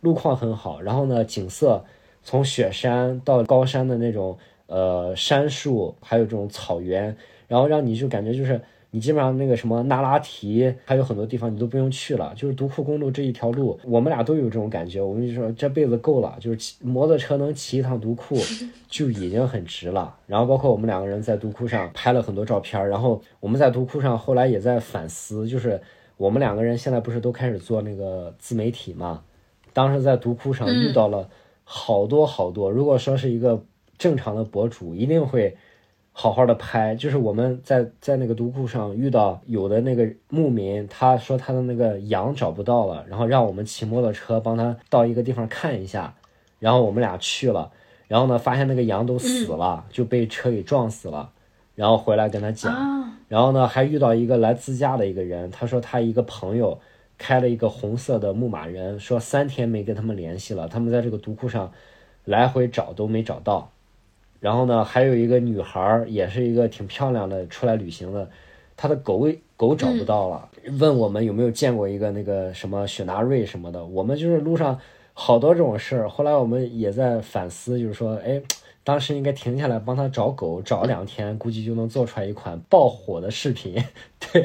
[0.00, 0.80] 路况很好。
[0.80, 1.84] 然后呢，景色
[2.22, 8.60] 从雪山到高山的那种呃山树，还有这种草原，然后让你就感觉就是
[8.92, 15.00] 你基本上那个什么那拉提，还有很多地方你都不用去了，就是独库公路这一条路，我们俩都有这种感觉。
[15.00, 18.36] 我们就说这辈子够了，就是骑摩托车能骑一趟独库
[18.88, 20.16] 就已经很值了。
[20.26, 25.80] 然后包括我们两个人在独库上拍了很多照片，然后我们在独库上后来也在反思，就是
[26.16, 29.22] 我们两个人现在不是都开始做那个自媒体嘛？
[29.72, 31.30] 当时在独库上遇到了
[31.62, 33.62] 好多好多，如果说是一个
[33.96, 35.56] 正常的博主，一定会
[36.20, 36.94] 好好的拍。
[36.94, 46.14] 就是我们在在那个独库上遇到有的那个牧民，他说他的那个羊找不到了，然后让我们骑摩托车帮他到一个地方看一下，
[46.58, 47.70] 然后我们俩去了，
[48.06, 51.30] 然后呢发现那个羊都死了，就被车给撞死了，
[51.74, 56.78] 然后回来跟他讲，啊，然后呢，还遇到一个来自驾的一个人，他说他一个朋友
[57.16, 61.72] 开了一个红色的牧马人，说三天没跟他们联系了，他们在这个独库上
[62.26, 63.70] 来回找都没找到。
[64.40, 68.28] 然后呢，还有一个女孩儿，也是一个挺漂亮的，出来旅行的，
[68.76, 73.84] 她的狗狗找不到了，问我们有没有见过一个那个什么雪纳瑞什么的。
[73.84, 74.78] 我们就是路上
[75.12, 78.40] 好多这种事儿，后来我们也在反思，就是说，哎，
[78.82, 83.74] 当时应该停下来帮他找狗，找两天，估计就能做出来一款爆火的视频。
[84.32, 84.42] 对，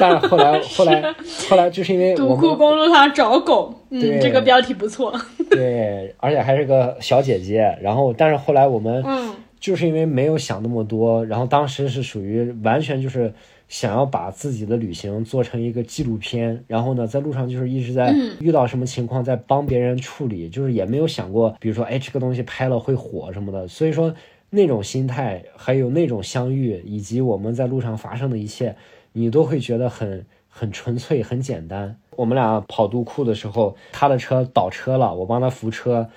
[0.00, 1.14] 但是后来后来
[1.48, 5.14] 后来就是因为独库公路上找狗，嗯，对这个标题不错。
[5.50, 13.32] 对，而且还是个小姐姐，然后但是后来我们嗯就是因为没有想那么多，然后当时是属于完全就是
[13.68, 24.14] 想要把自己的旅行做成一个纪录片，然后呢，在路上就是一直在嗯遇到什么情况，在帮别人处理，就是也没有想过，比如说，哎，这个东西拍了会火什么的，所以说
[24.48, 28.74] 那种心态，还有那种相遇，以及我们在路上发生的一切，
[29.12, 31.94] 你都会觉得很很纯粹、很简单。
[32.16, 36.08] 我们俩跑杜库的时候，他的车倒车了，我帮他扶车。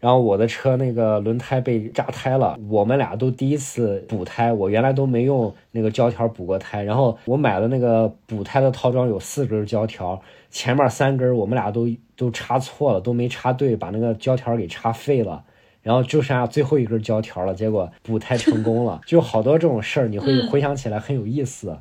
[0.00, 6.82] 然后我的车那个轮胎被扎胎了，我们俩都第一次补胎，我原来都没用那个胶条补过胎。
[6.84, 10.20] 然后我买的那个补胎的套装有四根胶条，
[10.50, 15.44] 前面三根我们俩都都插错了，都没插对，把那个胶条给插废了。
[15.80, 19.00] 然后就剩下最后一根胶条了，结果补胎成功了。
[19.06, 21.78] 就好多这种事儿，你会回想起来很有意思。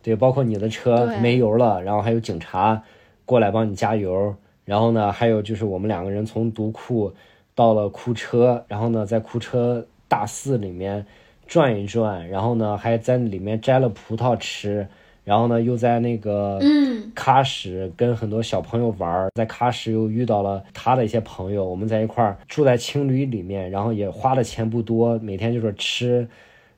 [0.00, 2.82] 对，包括你的车没油了，然后还有警察
[3.24, 4.34] 过来帮你加油。
[4.64, 7.12] 然后呢，还有就是我们两个人从独库
[7.58, 11.04] 到了库车，然后呢，在库车大寺里面
[11.44, 14.86] 转一转，然后呢，还在里面摘了葡萄吃，
[15.24, 26.28] 然后呢，又在那个嗯喀什跟很多小朋友玩儿，在喀什又遇到了他的一些朋友，我们在一块儿住在青旅里面，然后也花的钱不多，每天就是吃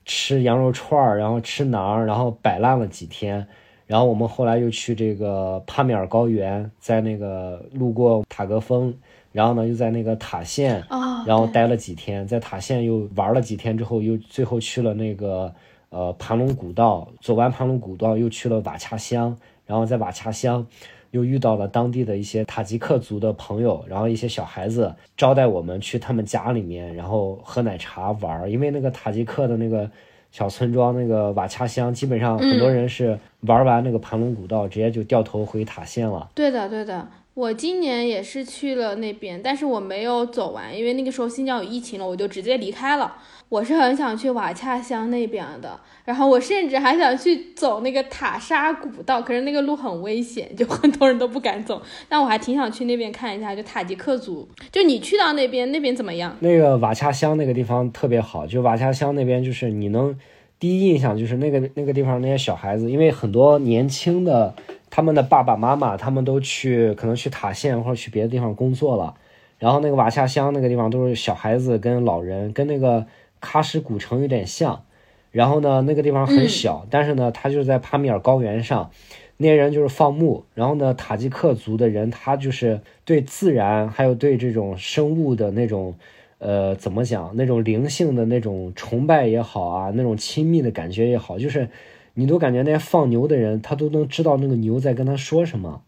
[0.06, 3.46] 吃羊肉串儿，然后吃馕，然后摆烂了几天。
[3.86, 8.94] 然后我们后来又去这个帕米尔高原，在那个路过塔格峰，
[9.32, 15.52] 然后呢又在那个塔县，哦，然后待了几天，在塔县又玩了几天之后，又最后去了那个
[15.90, 20.66] 呃盘龙古道，走完盘龙古道又去了瓦恰乡，然后在瓦恰乡
[21.12, 28.50] 又遇到了当地的一些塔吉克族的朋友，然后一些小孩子招待我们去他们家里面，然后喝奶茶玩。
[28.50, 29.90] 因为那个塔吉克的那个
[30.30, 36.30] 小村庄，那个瓦恰乡，基本上很多人是玩完那个盘龙古道，直接就掉头回塔县了。
[36.34, 37.06] 对的，对的。
[37.34, 43.16] 我今年也是去了那边，但是我没有走完，因为那个时候新疆有疫情了，我就直接离开了。
[43.48, 51.80] 我是很想去瓦恰乡那边的，然后我甚至还想去走那个塔沙古道，可是那个路很危险，就很多人都不敢走。
[52.08, 54.48] 但我还挺想去那边看一下，就塔吉克族。
[54.70, 56.36] 就你去到那边，那边怎么样？
[56.40, 60.16] 那个瓦恰乡那个地方特别好，就瓦恰乡那边就是你能
[60.60, 64.54] 第一印象就是那个那个地方那些小孩子，因为很多年轻的。
[64.92, 69.14] 他们的爸爸妈妈，他们都去可能去塔县或者去别的地方工作了，
[69.56, 73.06] 然后那个瓦恰乡那个地方都是小孩子跟老人，跟那个
[73.40, 74.82] 喀什古城有点像。
[75.30, 78.90] 然后呢，那个地方很小，但是呢，它就是在帕米尔高原上，
[79.36, 80.42] 那些人就是放牧。
[80.54, 85.94] 然后呢，塔吉克族的人他就是对自然还有对这种生物的那种，
[86.40, 91.68] 呃，怎么讲，那种灵性的那种崇拜也好啊，那种亲密的感觉也好，就是。
[92.14, 95.82] 你都感觉那些放牛的人，他都能知道那个牛在跟他说什么，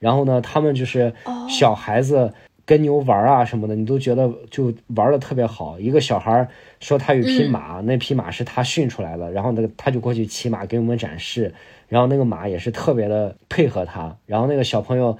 [0.00, 1.14] 然后呢，他们就是
[1.48, 2.34] 小孩子
[2.66, 5.78] 跟牛玩啊什么的，你都觉得就玩的特别好。
[5.78, 6.48] 一个小孩
[6.80, 11.54] 说他有匹马，那匹马是他训出来的，然后那个他就过去骑马给我们展示，
[11.88, 14.16] 然后那个马也是特别的配合他。
[14.26, 15.16] 然后那个小朋友，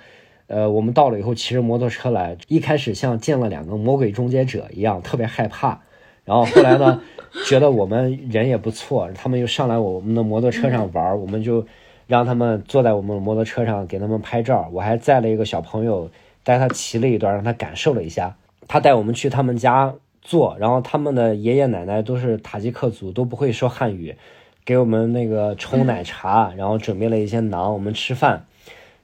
[0.51, 5.81] 呃，我们到了以后骑着摩托车来，一开始像见了两个魔鬼终结者一样，特别害怕，
[6.25, 7.01] 然后后来呢。
[7.47, 11.65] 觉得我们人也不错，他们又上来我们的摩托车上玩，我们就
[12.09, 14.69] 让他们坐在我们的摩托车上给他们拍照。
[14.73, 16.11] 我还载了一个小朋友，
[16.43, 18.37] 带他骑了一段，让他感受了一下。
[18.67, 24.17] 他带我们去他们家坐，然后他们的爷爷奶奶都是塔吉克族，都不会说汉语，
[24.65, 28.45] 给我们那个冲奶茶，然后准备了一些馕，我们吃饭。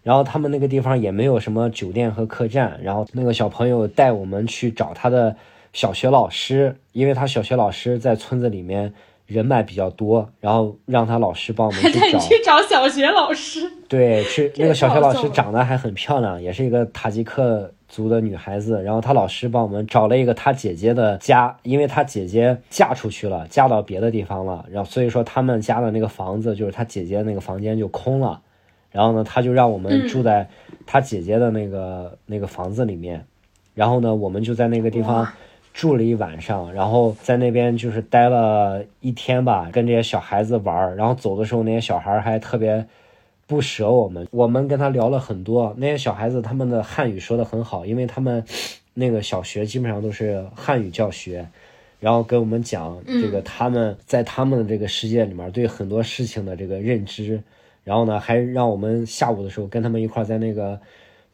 [0.07, 5.35] 然后他们那个地方也没有什么酒店和客栈，然后那个小朋友带我们去找他的。
[5.73, 8.95] 小学老师，因为他小学老师在村子里面
[9.27, 12.19] 人脉比较多，然后让他老师帮我们去找。
[12.19, 13.71] 去找小学老师。
[13.87, 18.83] 对，去那个小学老师长得还很漂亮，也是一个塔吉克族的女孩子。
[18.83, 24.65] 然后她老师帮我们找了一个她姐姐的家，因为她姐姐嫁出去了，嫁到别的地方了。
[24.71, 28.41] 然后所以说他们家的那个房子就是她姐姐那个房间就空了。
[28.97, 30.49] 然后呢，他就让我们住在
[30.87, 33.25] 他姐姐的那个那个房子里面。
[33.75, 35.29] 然后呢，我们就在那个地方。
[35.77, 42.87] 住了一晚上，然后在那边就是待了一天吧，跟这些小孩子玩然后走的时候，那些小孩还特别
[43.47, 44.27] 不舍我们。
[44.31, 48.43] 我们跟他聊了很多，那些小孩子他们的汉语说的很好，因为他们
[48.95, 51.47] 那个小学基本上都是汉语教学，
[52.01, 57.43] 然后跟我们讲这个他们在他们的这个世界里面对很多事情的这个认知。
[57.87, 60.81] 然后呢，还让我们下午的时候跟他们一块在那个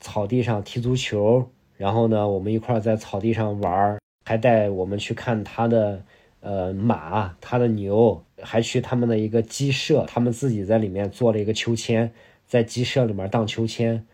[0.01, 1.49] 草地上踢足球，
[1.79, 6.03] 然后呢，我们一块在草地上玩还带我们去看他的，
[6.41, 12.13] 呃，马，他的牛，还去他们的一个鸡舍，他们自己在里面做了一个秋千，
[12.47, 14.05] 在鸡舍里面荡秋千。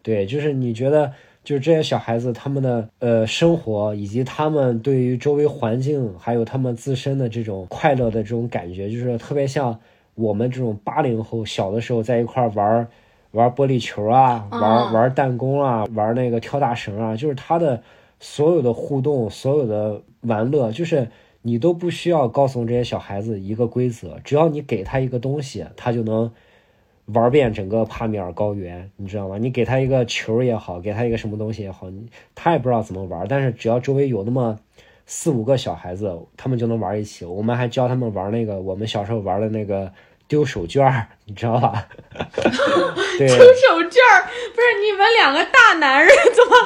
[0.00, 9.80] 对，就是你觉得，就是这些小孩子他们的呃生活，以及他们对于周围环境，还有他们自身的这种快乐的这种感觉，就是特别像
[10.18, 12.86] 我们这种八零后小的时候在一块玩
[13.30, 17.82] 玩玻璃球啊，玩玩弹弓啊，玩那个跳大绳啊，就是他的。
[18.20, 21.08] 所有的互动，所有的玩乐，就是
[21.42, 26.28] 你都不需要告诉这些小孩子一个规则，只要你给他一个东西，他就能
[27.04, 29.38] 玩遍整个帕米尔高原，你知道吗？
[29.38, 31.86] 你给他一个球也好，给他一个什么东西也好，
[32.34, 34.58] 他也不知道怎么玩，但是只要周围有那么
[35.06, 37.24] 四五个小孩子，他们就能玩一起。
[37.24, 39.92] 我们还教他们玩那个我们小时候玩的那个
[40.28, 41.88] 丢手绢你知道吧？
[42.14, 43.34] 丢手
[43.82, 44.22] 绢
[44.54, 46.56] 不是你们两个大男人 怎么？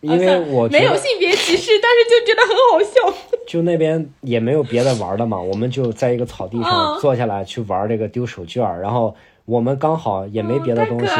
[0.00, 3.18] 因为我没有性别歧视，但是就觉得很好笑。
[3.48, 9.14] 就那边也没有别的玩的嘛，我们就在一个草地上坐下来去玩这个丢手绢然后
[9.46, 11.12] 我们刚好也没别的东西，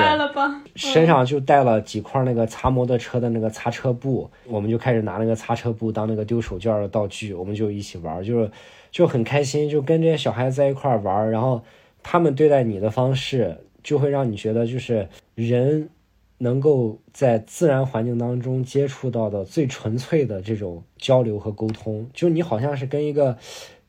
[0.77, 8.51] 身上就带了几块那个擦摩托车的那个擦车布，我们就开始拿那个擦车布当那个丢手绢的道具，我们就一起玩，就是
[8.95, 11.65] 就很开心，就跟这些小孩子在一块儿玩儿然后
[12.05, 15.91] 他们对待你的方式就会让你觉得就是人。
[16.39, 23.39] 能够在自然环境当中接触到的最纯粹的这种交流和沟通，就你好像是跟一个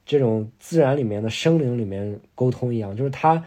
[0.06, 3.44] 这种自然里面的生灵里面沟通一样，就是他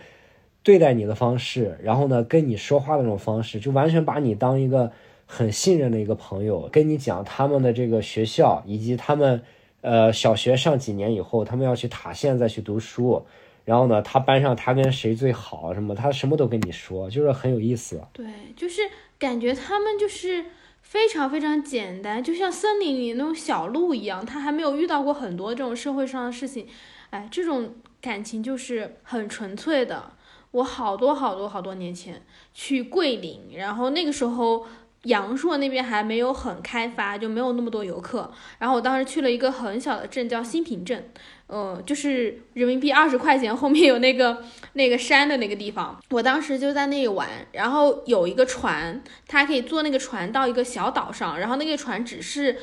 [0.65, 4.91] 对待你的方式，然后呢跟你说话的那种方式，就完全把你当一个
[5.25, 9.41] 很信任的一个朋友，跟你讲他们的这个学校，以及他们
[9.89, 13.25] 呃小学上几年以后，他们要去塔县再去读书。
[13.65, 18.03] 然后呢，他班上他跟谁最好什么，他什么都跟你说，就是很有意思。
[18.13, 18.25] 对，
[18.57, 18.81] 就是
[19.19, 20.47] 感觉他们就是
[20.81, 26.67] 非常非常简单，就像森林里那种小路一样，他还没有遇到过很多这种社会上的事情，
[27.11, 30.13] 哎，这种感情就是很纯粹的。
[30.53, 32.23] 我好多好多好多年前
[32.55, 34.67] 去桂林，然后那个时候。
[35.05, 38.31] 阳朔那边还没有很开发，就没有那么多游客。
[38.59, 41.11] 然后我当时去了一个很小的镇，叫新平镇，
[41.47, 44.43] 呃，就是人民币二十块钱，后面有那个
[44.73, 45.99] 那个山的那个地方。
[46.11, 52.59] 我当时就在那里玩，然后有一个船，它可以坐那个船到一个小岛上，然后那个船只是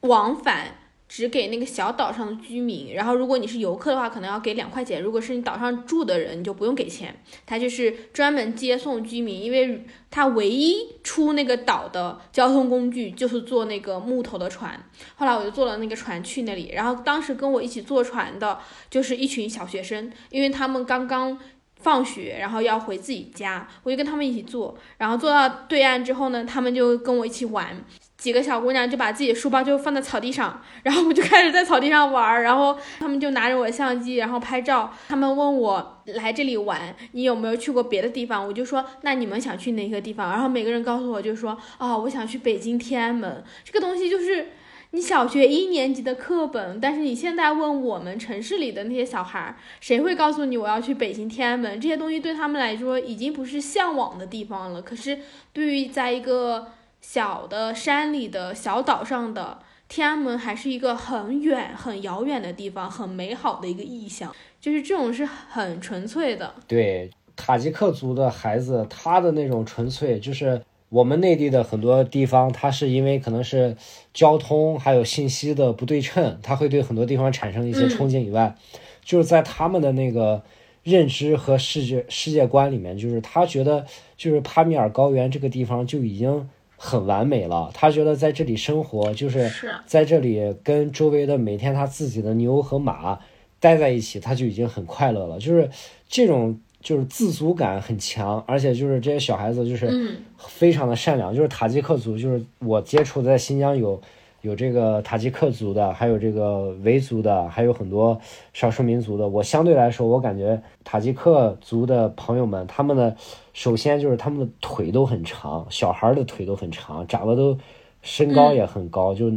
[0.00, 0.76] 往返。
[1.10, 7.20] 只给那个小岛上的居民，然后如果你是游客的话，可能要给两块钱；如果是你岛上住的人，你就不用给钱。
[7.44, 14.80] 他就是专门接送居民，因为他唯一出那个岛的交通工具就是坐那个木头的船。
[15.16, 21.36] 后来我就坐了那个船去那里，然后当时跟我一起坐船的就是一群小学生，因为他们刚刚
[21.74, 24.78] 放学，然后要回自己家，我就跟他们一起坐。
[24.98, 27.84] 然后坐到对岸之后呢，他们就跟我一起玩。
[28.20, 34.92] 几个小姑娘就把自己书包就放在草地上，然后我就开始在草地上玩，然后他们就拿着我的相机，然后拍照。
[35.08, 38.46] 他们问我来这里玩，你有没有去过别的地方？
[38.46, 40.30] 我就说那你们想去哪个地方？
[40.30, 43.42] 然后每个人告诉我就说啊，我想去北京天安门。
[43.64, 44.48] 这个东西就是
[44.90, 51.80] 你小学一年级的课本，但是你现在问我们城市里的那些小孩，谁会告诉你我要去北京天安门？
[51.80, 54.82] 这些东西对他们来说已经不是向往的地方了。
[54.82, 55.20] 可是
[55.54, 64.32] 对于在一个小的山里的小岛上的天安门还是一个很远、很遥远的地方，很美好的一个意象。
[64.60, 66.54] 就是这种是很纯粹的。
[66.68, 73.76] 对塔吉克族的孩子，他的那种纯粹，就是我们内地的很多地方，他是因为可能是
[74.12, 78.54] 交通还有信息的不对称，他会对很多地方产生一些憧憬以外，
[79.02, 80.42] 就是在他们的那个
[80.84, 83.86] 认知和世界世界观里面，就是他觉得
[84.16, 86.48] 就是帕米尔高原这个地方就已经。
[86.82, 89.50] 很完美了，他觉得在这里生活就是
[89.84, 93.18] 在这里跟周围的每天他自己的牛和马
[93.58, 95.38] 待在一起，他就已经很快乐了。
[95.38, 95.68] 就是
[96.08, 101.34] 这种就是自足感很强，而且就是这些小孩子就是非常的善良。
[101.34, 104.00] 就是塔吉克族，就是我接触在新疆有。
[104.42, 108.18] 有这个塔吉克族的，还有这个维族的，还有很多
[108.54, 109.28] 少数民族的。
[109.28, 113.14] 我相对来说，我感觉塔吉克族的朋友们，他们的
[113.52, 117.58] 首先就是他们的腿都很长，小孩的腿都很长，长得都
[118.00, 119.30] 身高也很高，就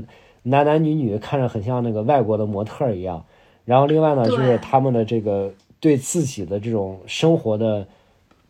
[0.44, 3.26] 男男女女看着很像那个外国的模特一样。
[3.66, 5.52] 然后另外呢，就是他们的这个
[5.82, 7.86] 对自己的这种生活的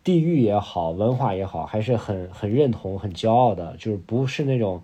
[0.04, 4.84] 地域也好，文化也好，还是很很认同、很骄傲的，就是不是那种。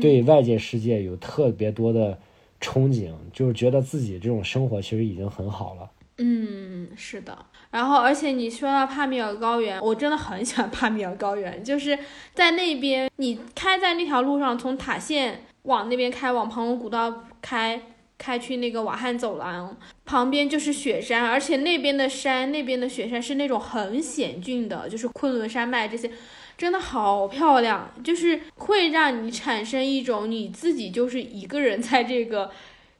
[0.00, 2.18] 对外界世界有特别多的
[2.60, 5.90] 憧憬，就是觉得自己这种生活其实已经很好了。
[6.18, 7.36] 嗯，是的。
[7.70, 11.64] 然后，而且你说到帕米尔高原，我真的很喜欢帕米尔高原。
[11.64, 11.98] 就是
[12.34, 17.80] 在那边，你开在那条路上，从塔县往那边开，往庞龙古道开，
[18.18, 26.10] 开去那个瓦汉走廊旁边就是雪山，而且那边的山，那边的雪山是那种很险峻的，就是昆仑山脉这些。
[26.56, 32.50] 真的好漂亮，就是会让你产生一种你自己就是一个人在这个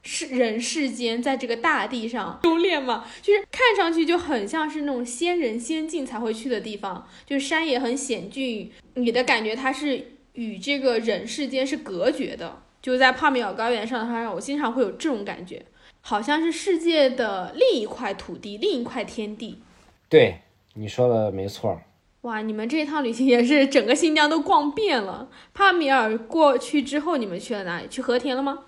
[0.03, 15.65] 世人世间，在这个大地上修炼嘛，就是看上去就很像是那种仙人仙境才会去的地方，就是山也很险峻，你的感觉它是与这个人世间是隔绝的，就在帕米尔高原上，它让我经常会有这种感觉，
[16.01, 19.63] 好像是世界的另一块土地，另一块天地。
[20.09, 20.41] 对，
[20.75, 21.81] 你说的没错。
[22.23, 25.29] 哇，你们这一趟旅行也是整个新疆都逛遍了。
[25.53, 27.89] 帕米尔过去之后，你们去了哪里？
[27.89, 28.61] 去和田了吗？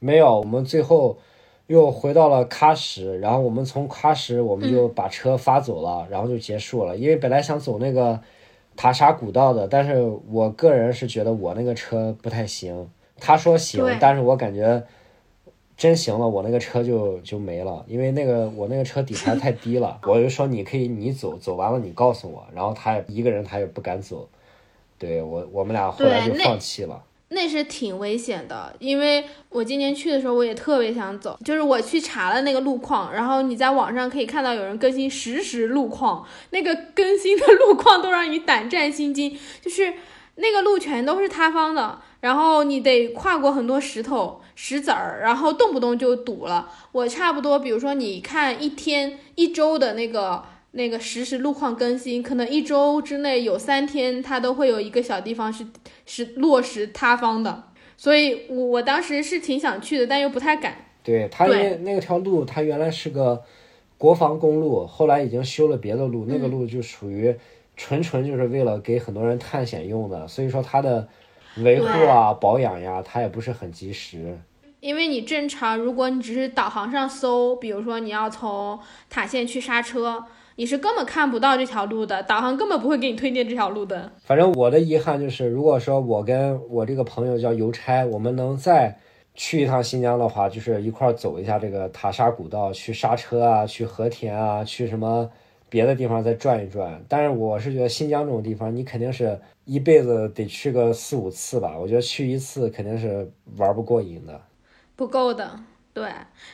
[0.00, 1.16] 没有，我们最后
[1.68, 6.96] 又回到了喀什，然后我们从喀什我们就把车发走了，然后就结束了。
[6.96, 8.20] 因为本来想走那个
[8.74, 12.90] 塔沙古道的，但是我个人是觉得我那个车不太行。
[13.20, 14.84] 他说行，但是我感觉。
[15.76, 20.00] 真行了，我那个车就就没了，因为那个我那个车底盘太低了。
[20.04, 22.46] 我就说你可以你走，走完了你告诉我。
[22.54, 24.26] 然后他一个人他也不敢走，
[24.98, 27.02] 对我我们俩后来就放弃了。
[27.28, 39.92] 那是挺危险的，因为我今年去的时候我也特别想走，就是我去查了那个路况，然后你在网上可以看到有人更新实时路况，那个更新的路况都让你胆战心惊，就是
[40.36, 44.40] 那个路全都是塌方的，然后你得跨过很多石头。
[44.56, 46.68] 石子儿，然后动不动就堵了。
[46.90, 50.42] 我差不多，比如说你看一天、一周的那个
[50.72, 55.64] 那个实时路况更新，可能一周之内有三天，它都会有一个小地方是
[56.04, 57.64] 是落石塌方的。
[57.98, 60.74] 所以，我我当时是挺想去的，但又不太敢。
[61.02, 63.42] 对，它因为那条路，它原来是个
[63.96, 67.34] 国防公路，后来已经修了别的路，那个路就属于
[67.76, 71.08] 纯纯就是为了给很多人探险用的，所以说它的
[71.58, 74.38] 维护啊、保养呀，它也不是很及时。
[74.80, 78.78] 因为你正常，如果你只是导航上搜，比如说你要从
[79.08, 80.22] 塔县去刹车，
[80.56, 84.12] 你是根本看不到这条路的，导航根本不会给你推荐这条路的。
[84.22, 88.96] 反正我的遗憾就是，如果说我跟我这个朋友叫邮差，我们能再
[89.34, 95.28] 去一趟新疆的话，就是一块走一下这个塔沙古道，去刹车啊，去和田啊，去什么
[95.68, 97.02] 别的地方再转一转。
[97.08, 101.76] 但是我是觉得新疆这种地方，你肯定是一辈子得去个四五次吧。
[101.78, 104.40] 我觉得去一次肯定是玩不过瘾的。
[104.96, 105.60] 不够的，
[105.92, 106.10] 对，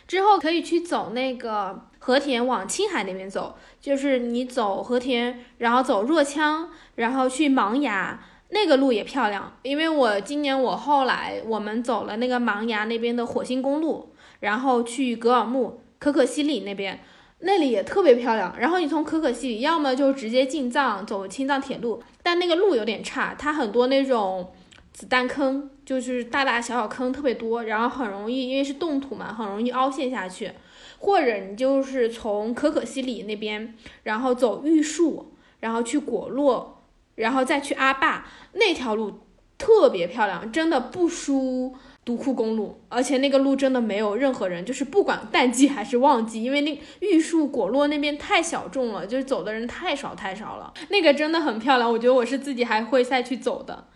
[0.08, 9.56] 之后可以去走那个和田往青海那边走，就是你走和田，然后走若羌，然后去芒崖，那个路也漂亮。
[9.62, 16.98] 因为我今年我后来我们走了那个芒崖那边的火星公路，然后去格尔木、可可西里那边，
[17.40, 18.52] 那里也特别漂亮。
[18.58, 24.52] 然后你从可可西里要么就直接进藏走青藏铁路，但那个路有点差，它很多那种。
[24.92, 30.52] 子弹坑就是大大小小坑特别多，然后很容易，因为是冻土嘛，很容易凹陷下去。
[30.98, 36.82] 或者你就是从可可西里那边，然后走玉树，然后去果洛，
[37.14, 39.20] 然后再去阿坝那条路
[39.56, 41.74] 特别漂亮，真的不输
[42.04, 42.80] 独库公路。
[42.88, 50.72] 而且那个路真的没有任何人，就是不管淡季还是旺季，因为那玉树果洛那边太小众了，就是走的人太少太少了。
[50.88, 53.86] 那个真的很漂亮，我觉得我是自己还会再去走的。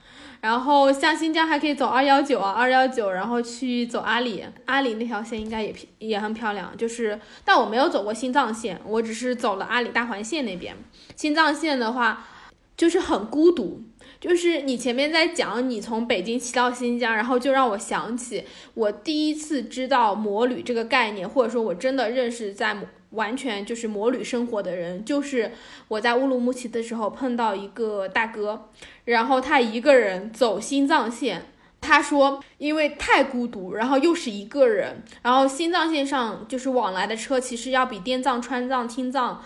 [0.43, 6.77] 然后像新疆还可以走二幺九啊，二幺九，然后去走阿里，阿里那条线应该也也很漂亮。
[6.77, 10.77] 就是，但我没有走过新藏线，我只是走了阿里大环线那边。
[11.17, 12.29] 新藏线的话，
[12.77, 13.83] 就是很孤独。
[14.21, 18.45] 就是你前面在讲你从北京骑到新疆，然后就让我想起
[18.75, 22.77] 我第一次知道摩旅这个概念，或者说我真的认识在。
[23.11, 25.53] 完全就是摩旅生活的人，就是
[25.89, 28.69] 我在乌鲁木齐的时候碰到一个大哥，
[29.05, 31.47] 然后他一个人走新藏线，
[31.81, 39.43] 他说因为太孤独，然后又是一个人，然后新藏线上就是往来的车其实要比滇藏、川藏、青藏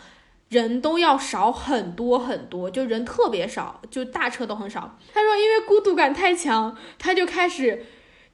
[0.51, 4.98] 人都要少很多很多，就人特别少，就大车都很少。
[5.14, 7.86] 他说因为孤独感太强，他就开始。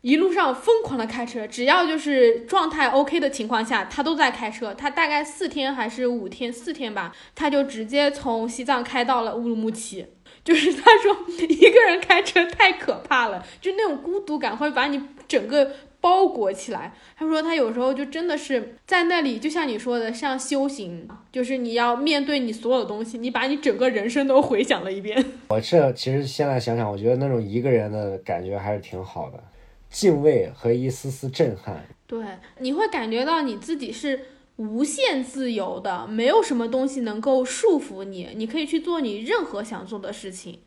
[0.03, 4.73] 一路上疯狂的开车，只要就是状态 OK 的情况下，他都在开车。
[4.73, 10.07] 他大概四天还是五天，四天吧，他就直接从西藏开到了乌鲁木齐。
[10.45, 11.17] 就是他说
[11.49, 15.73] 一个人开车太可怕了，就那种孤独感会把你整个
[16.07, 16.93] 包裹起来。
[17.17, 25.25] 他说他有时候就真的是在那里，就像你说的，像修行，就是你要面对你所有的东西，你把你整个人生都回想了一遍。
[25.49, 29.43] 我这其实现在想想，我觉得那种一个人的感觉还是挺好的。
[29.91, 32.25] 敬畏和一丝丝震撼，对，
[32.59, 34.21] 你会感觉到你自己是
[34.57, 40.61] 无限自由的，没有什么东西能够束缚你，你可以去做你任何想做的事情，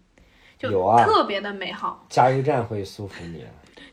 [0.61, 2.05] 有啊，特别的美好。
[2.09, 3.43] 加油站会束缚你，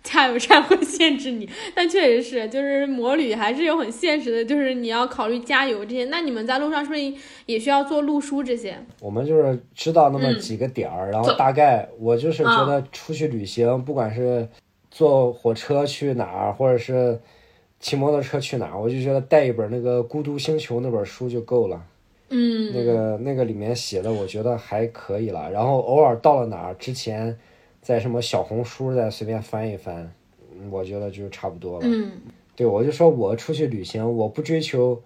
[0.07, 6.04] 加油站会限制你， 但确实是，就是摩旅还是有很现实的，就是你要考虑加油这些。
[6.04, 7.00] 那你们在路上是不是
[7.46, 8.76] 也需要做路书这些？
[9.00, 14.48] 我们就是知道那么几个点儿，然后大概我就是觉得出去旅行，不管是。
[14.88, 17.20] 坐火车去哪儿，或者是
[17.78, 21.78] 骑摩托车去哪儿，我就觉得带一本那个《孤独星球》那本书就够了。
[22.30, 25.50] 嗯，那个那个里面写的，我觉得还可以了。
[25.50, 27.38] 然后偶尔到了哪儿之前，
[27.87, 30.12] 在什么小红书再随便翻一翻，
[30.72, 31.87] 我觉得就差不多了。
[31.87, 32.11] 嗯，
[32.57, 35.01] 对，我就说我出去旅行，我不追求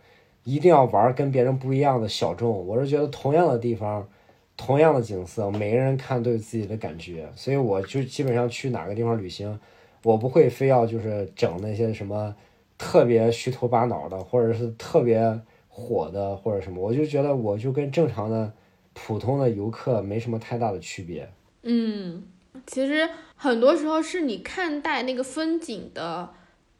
[0.45, 4.09] 一定要玩跟别人不一样的小众，我是觉得同样的地方。
[4.57, 9.59] 同样的景色，每个人看都有自己的感觉，所以我就基本上去哪个地方旅行，
[10.03, 12.35] 我不会非要就是整那些什么
[12.77, 18.53] 特别虚头巴脑的，或者是特别火的或者什么，我就觉得我就跟正常的
[18.93, 21.27] 普通的游客没什么太大的区别。
[21.63, 22.23] 嗯，
[22.67, 26.31] 其实很多时候是你看待那个风景的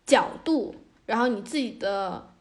[0.07, 0.75] 角度，
[1.07, 2.33] 然后你自己的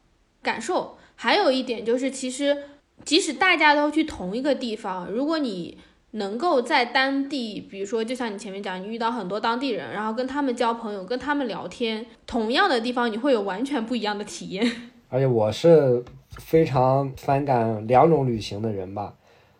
[0.41, 2.57] 感受，还有一点就是其实。
[3.05, 5.77] 即使大家都去同一个地方，如果你
[6.11, 14.69] 能够在当地，比如说，就像你前面讲，你遇到很多当地人，然后跟他们交朋友，跟他们聊天，同样的地方，你会有完全不一样的体验。
[15.07, 16.03] 而且我是
[16.39, 19.15] 非常反感两种旅行的人吧，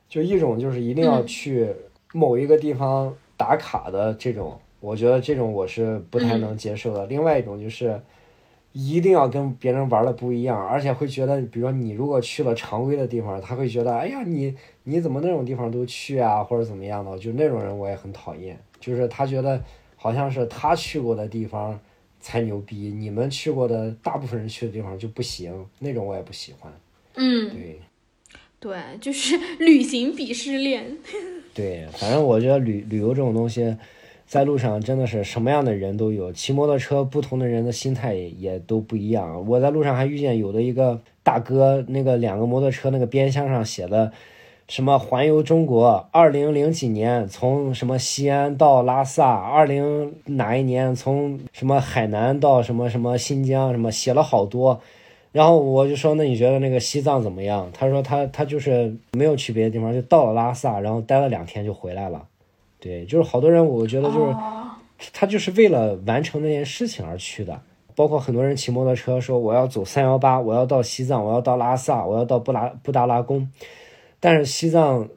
[0.09, 1.73] 就一种就是一定要去
[2.13, 7.05] 某一个地方打卡的这种，我觉得这种我是不太能接受的。
[7.05, 7.99] 另外一种就是。
[8.71, 18.55] 一定要跟别人玩的不一样，而且会觉得，比如说你如果去了常规的地方，他会觉得，哎呀，你你怎么那种地方都去啊，或者怎么样的，就那种人我也很讨厌。
[18.79, 19.59] 就是他觉得
[19.95, 21.77] 好像是他去过的地方
[22.19, 26.71] 才牛逼，你们去过的大部分人去的地方就不行，那种我也不喜欢。
[27.15, 27.79] 嗯，对
[28.59, 30.97] 对，就是 旅行鄙视链。
[31.55, 33.75] 对，反正我觉得旅旅游这种东西，
[34.25, 39.47] 在路上真的是什么样的人都有，骑摩托车不同的人的心态也也都不一样。
[39.47, 44.11] 我在路上还遇见有的一个大哥，那个两个摩托车那个边箱上写的。
[44.67, 46.07] 什么环游中国？
[46.11, 49.33] 二零零几年从什么西安到拉萨？
[49.33, 53.71] 二零哪一年从什么海南到什么什么新疆？
[53.71, 54.79] 什么写了好多，
[55.31, 57.69] 然后我就说，那你觉得那个西藏怎么样？
[57.71, 62.25] 他说他他就是没有去别的地方，就到了拉萨，然后待了两天就回来了。
[62.79, 64.35] 对，就是好多人，我觉得就是
[65.13, 67.61] 他就是为了完成那件事情而去的。
[67.95, 73.51] 包括很多人骑摩托车说我要走三幺八，我要到西藏，我要到拉萨，我要到布拉布达拉宫。
[74.21, 75.09] 但是西藏、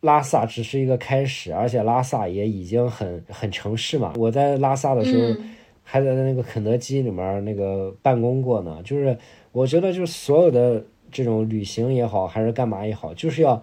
[0.00, 4.14] 拉萨只是一个开始，而且拉萨也已经很很城市嘛。
[4.16, 5.40] 我在拉萨的时候，
[5.84, 8.80] 还在那个肯德基里面那个办公过呢。
[8.82, 9.14] 就是
[9.52, 13.62] 我觉得，就是所有的这种旅行也好，还是干嘛也好，就是要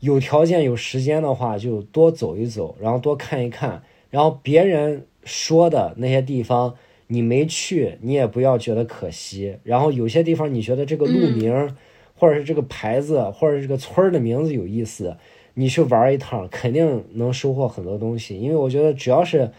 [0.00, 3.82] 有条件、有时间的话，就多走一走，然后多看一看。
[4.10, 6.74] 然后别人说的那些地方，
[7.06, 9.56] 你没去，你也不要觉得可惜。
[9.62, 11.76] 然后有些地方，你觉得这个路名。
[12.16, 15.16] 或者是这个牌子，或者是这个村儿的名字有意思，
[15.54, 18.38] 你去玩一趟，肯定能收获很多东西。
[18.38, 19.50] 因为我觉得，只要是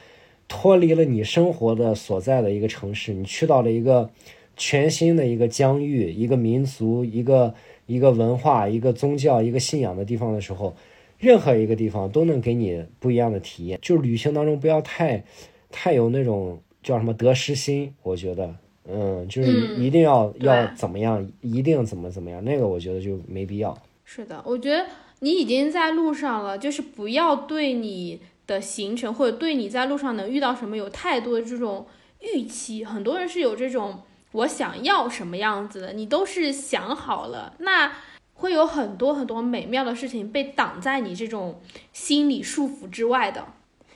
[0.48, 4.12] 脱离了你生活的所在的一个城市，你去到了一个
[4.56, 7.54] 全新的一个疆域、一个民族、一个
[7.86, 10.76] 一个文化、一个宗教、一个信仰的地方的时候，
[11.18, 13.80] 任何一个地方都能给你不一样的体验。
[13.82, 15.24] 就是旅行当中不要太
[15.70, 18.56] 太有那种叫什么得失心，我觉得。
[18.90, 23.78] 嗯，就是一定要要怎么样，一定怎么怎么样，那个我觉得就没必要。
[24.04, 24.88] 是的，我觉得
[25.20, 31.86] 你已经在路上了，就是不要对你的行程或者对你在路上能遇到什么有太多的这种
[32.22, 32.84] 预期。
[32.84, 34.00] 很多人是有这种
[34.32, 37.92] 我想要什么样子的，你都是想好了，那
[38.34, 41.62] 会有很多很多美妙的事情被挡在你这种
[41.94, 43.46] 心理束缚之外的。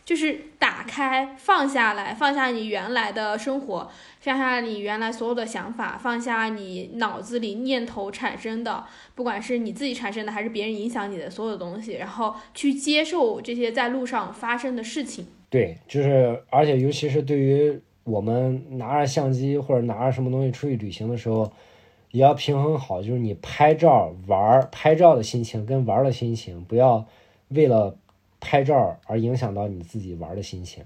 [0.04, 15.26] 就是打开，放下来，放下你原来的生活，放下你原来所有的想法，放下你脑子里念头产生的，不管是你自己产生的还是别人影响你的所有的东西，然后去接受这些在路上发生的事情。
[15.50, 21.52] 对，就是，而且尤其是对于我们拿着相机或者拿着什么东西出去旅行的时候，
[22.12, 27.06] 也要平衡好，就是你拍照玩拍照的心情跟玩的心情，不要
[27.50, 27.98] 为了。
[28.48, 30.84] 拍照而影响到你自己玩的心情，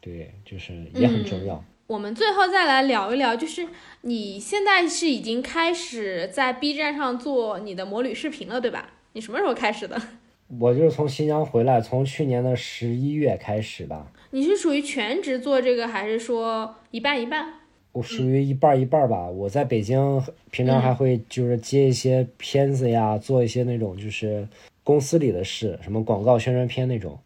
[0.00, 1.62] 对，就是也很重要。
[1.86, 3.68] 我们最后再来聊一聊，就是
[4.02, 8.94] 你现在是已经开始在 B 站上做你的魔旅视频了，对吧？
[9.12, 10.00] 你什么时候开始的？
[10.58, 14.06] 我就是从新疆回来，从去年的十一月开始的。
[14.32, 17.54] 你是属于全职做这个，还是说一半一半？
[17.92, 19.28] 我属于一半一半吧。
[19.28, 24.46] 我在北京平常还会就是接一些片子呀，做一些那种就是。
[24.84, 27.16] 公司里的事，什么广告宣传片那种，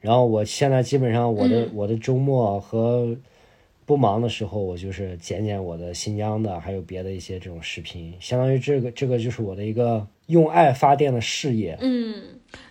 [0.00, 3.16] 然后我现在基本上我的我的周末和
[3.86, 11.74] 不忙的时候，我就是剪剪我的新疆的，还有别的一些这种视频，相当于这个这个就是我的一个用爱发电的事业。
[11.80, 12.22] 嗯，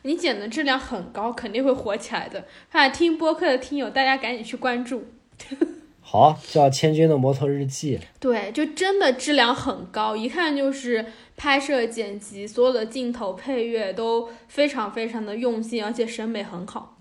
[0.03, 2.45] 你剪的质量很高，肯定会火起来的。
[2.71, 5.03] 看听播客的听友，大家赶紧去关注。
[6.01, 7.97] 好，叫《千钧的摩托日记》。
[8.19, 11.05] 对，就真的质量很高，一看就是
[11.37, 16.97] 拍摄、剪辑，所有的镜头、配乐都非常非常的用心，而且审美很好。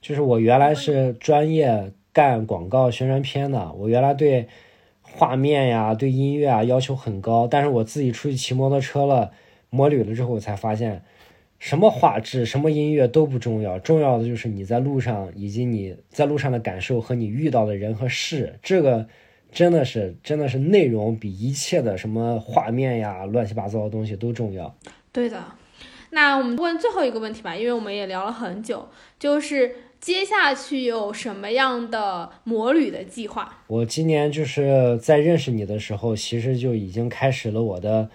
[0.00, 4.48] 就是我原来是专业干广告宣传片的，我原来对
[5.02, 9.32] 画面呀、对音乐啊要求很高，但是我自己出去骑摩托车了、
[9.68, 11.04] 摩旅了之后，我才发现。
[11.58, 18.58] 什么画质、什么音乐都不重要，重要的就是你在路上以及你在路上的感受和你遇到的人和事。
[18.62, 19.08] 这个
[19.50, 24.76] 真的是真的是内容比一切的什么画面呀、乱七八糟的东西都重要。
[25.10, 25.42] 对的，
[26.10, 28.86] 那我们问最后一个问题吧，因为我们也聊了很久，
[29.18, 33.62] 就是接下去有什么样的摩旅的计划？
[33.66, 38.10] 我今年就是在认识你的时候，其实就已经开始了我的。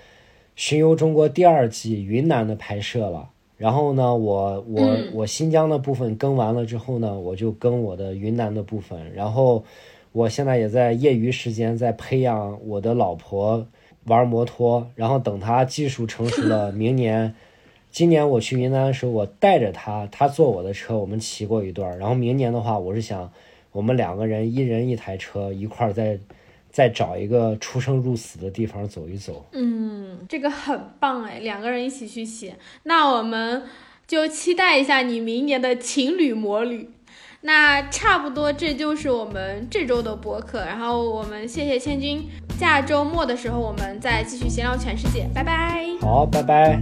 [0.53, 3.30] 巡游中国第二季云南的拍摄了，
[3.61, 9.63] 然后呢，我我我新疆的部分跟完了之后呢，我就跟我的云南的部分，然后
[10.13, 13.67] 我现在也在业余时间在培养我的老婆
[14.05, 17.35] 玩摩托，然后等她技术成熟了， 明年，
[17.91, 23.31] 今年我去云南的时候，我带着她，她坐我的车，我们骑过一段，然后明年的话，我是想
[23.71, 26.17] 我们两个人一人一台车一块儿在。
[26.71, 33.63] 再找一个出生入死的地方走一走，嗯，这个很棒哎，两个人一起去写，那我们
[34.07, 36.89] 就期待一下你明年的情侣魔旅。
[37.43, 42.23] 那差不多这就是我们这周的播客，然后我们谢谢千军
[42.59, 45.87] 下周末的时候我们再继续闲聊全世界，拜拜。
[46.01, 46.79] 好，拜拜。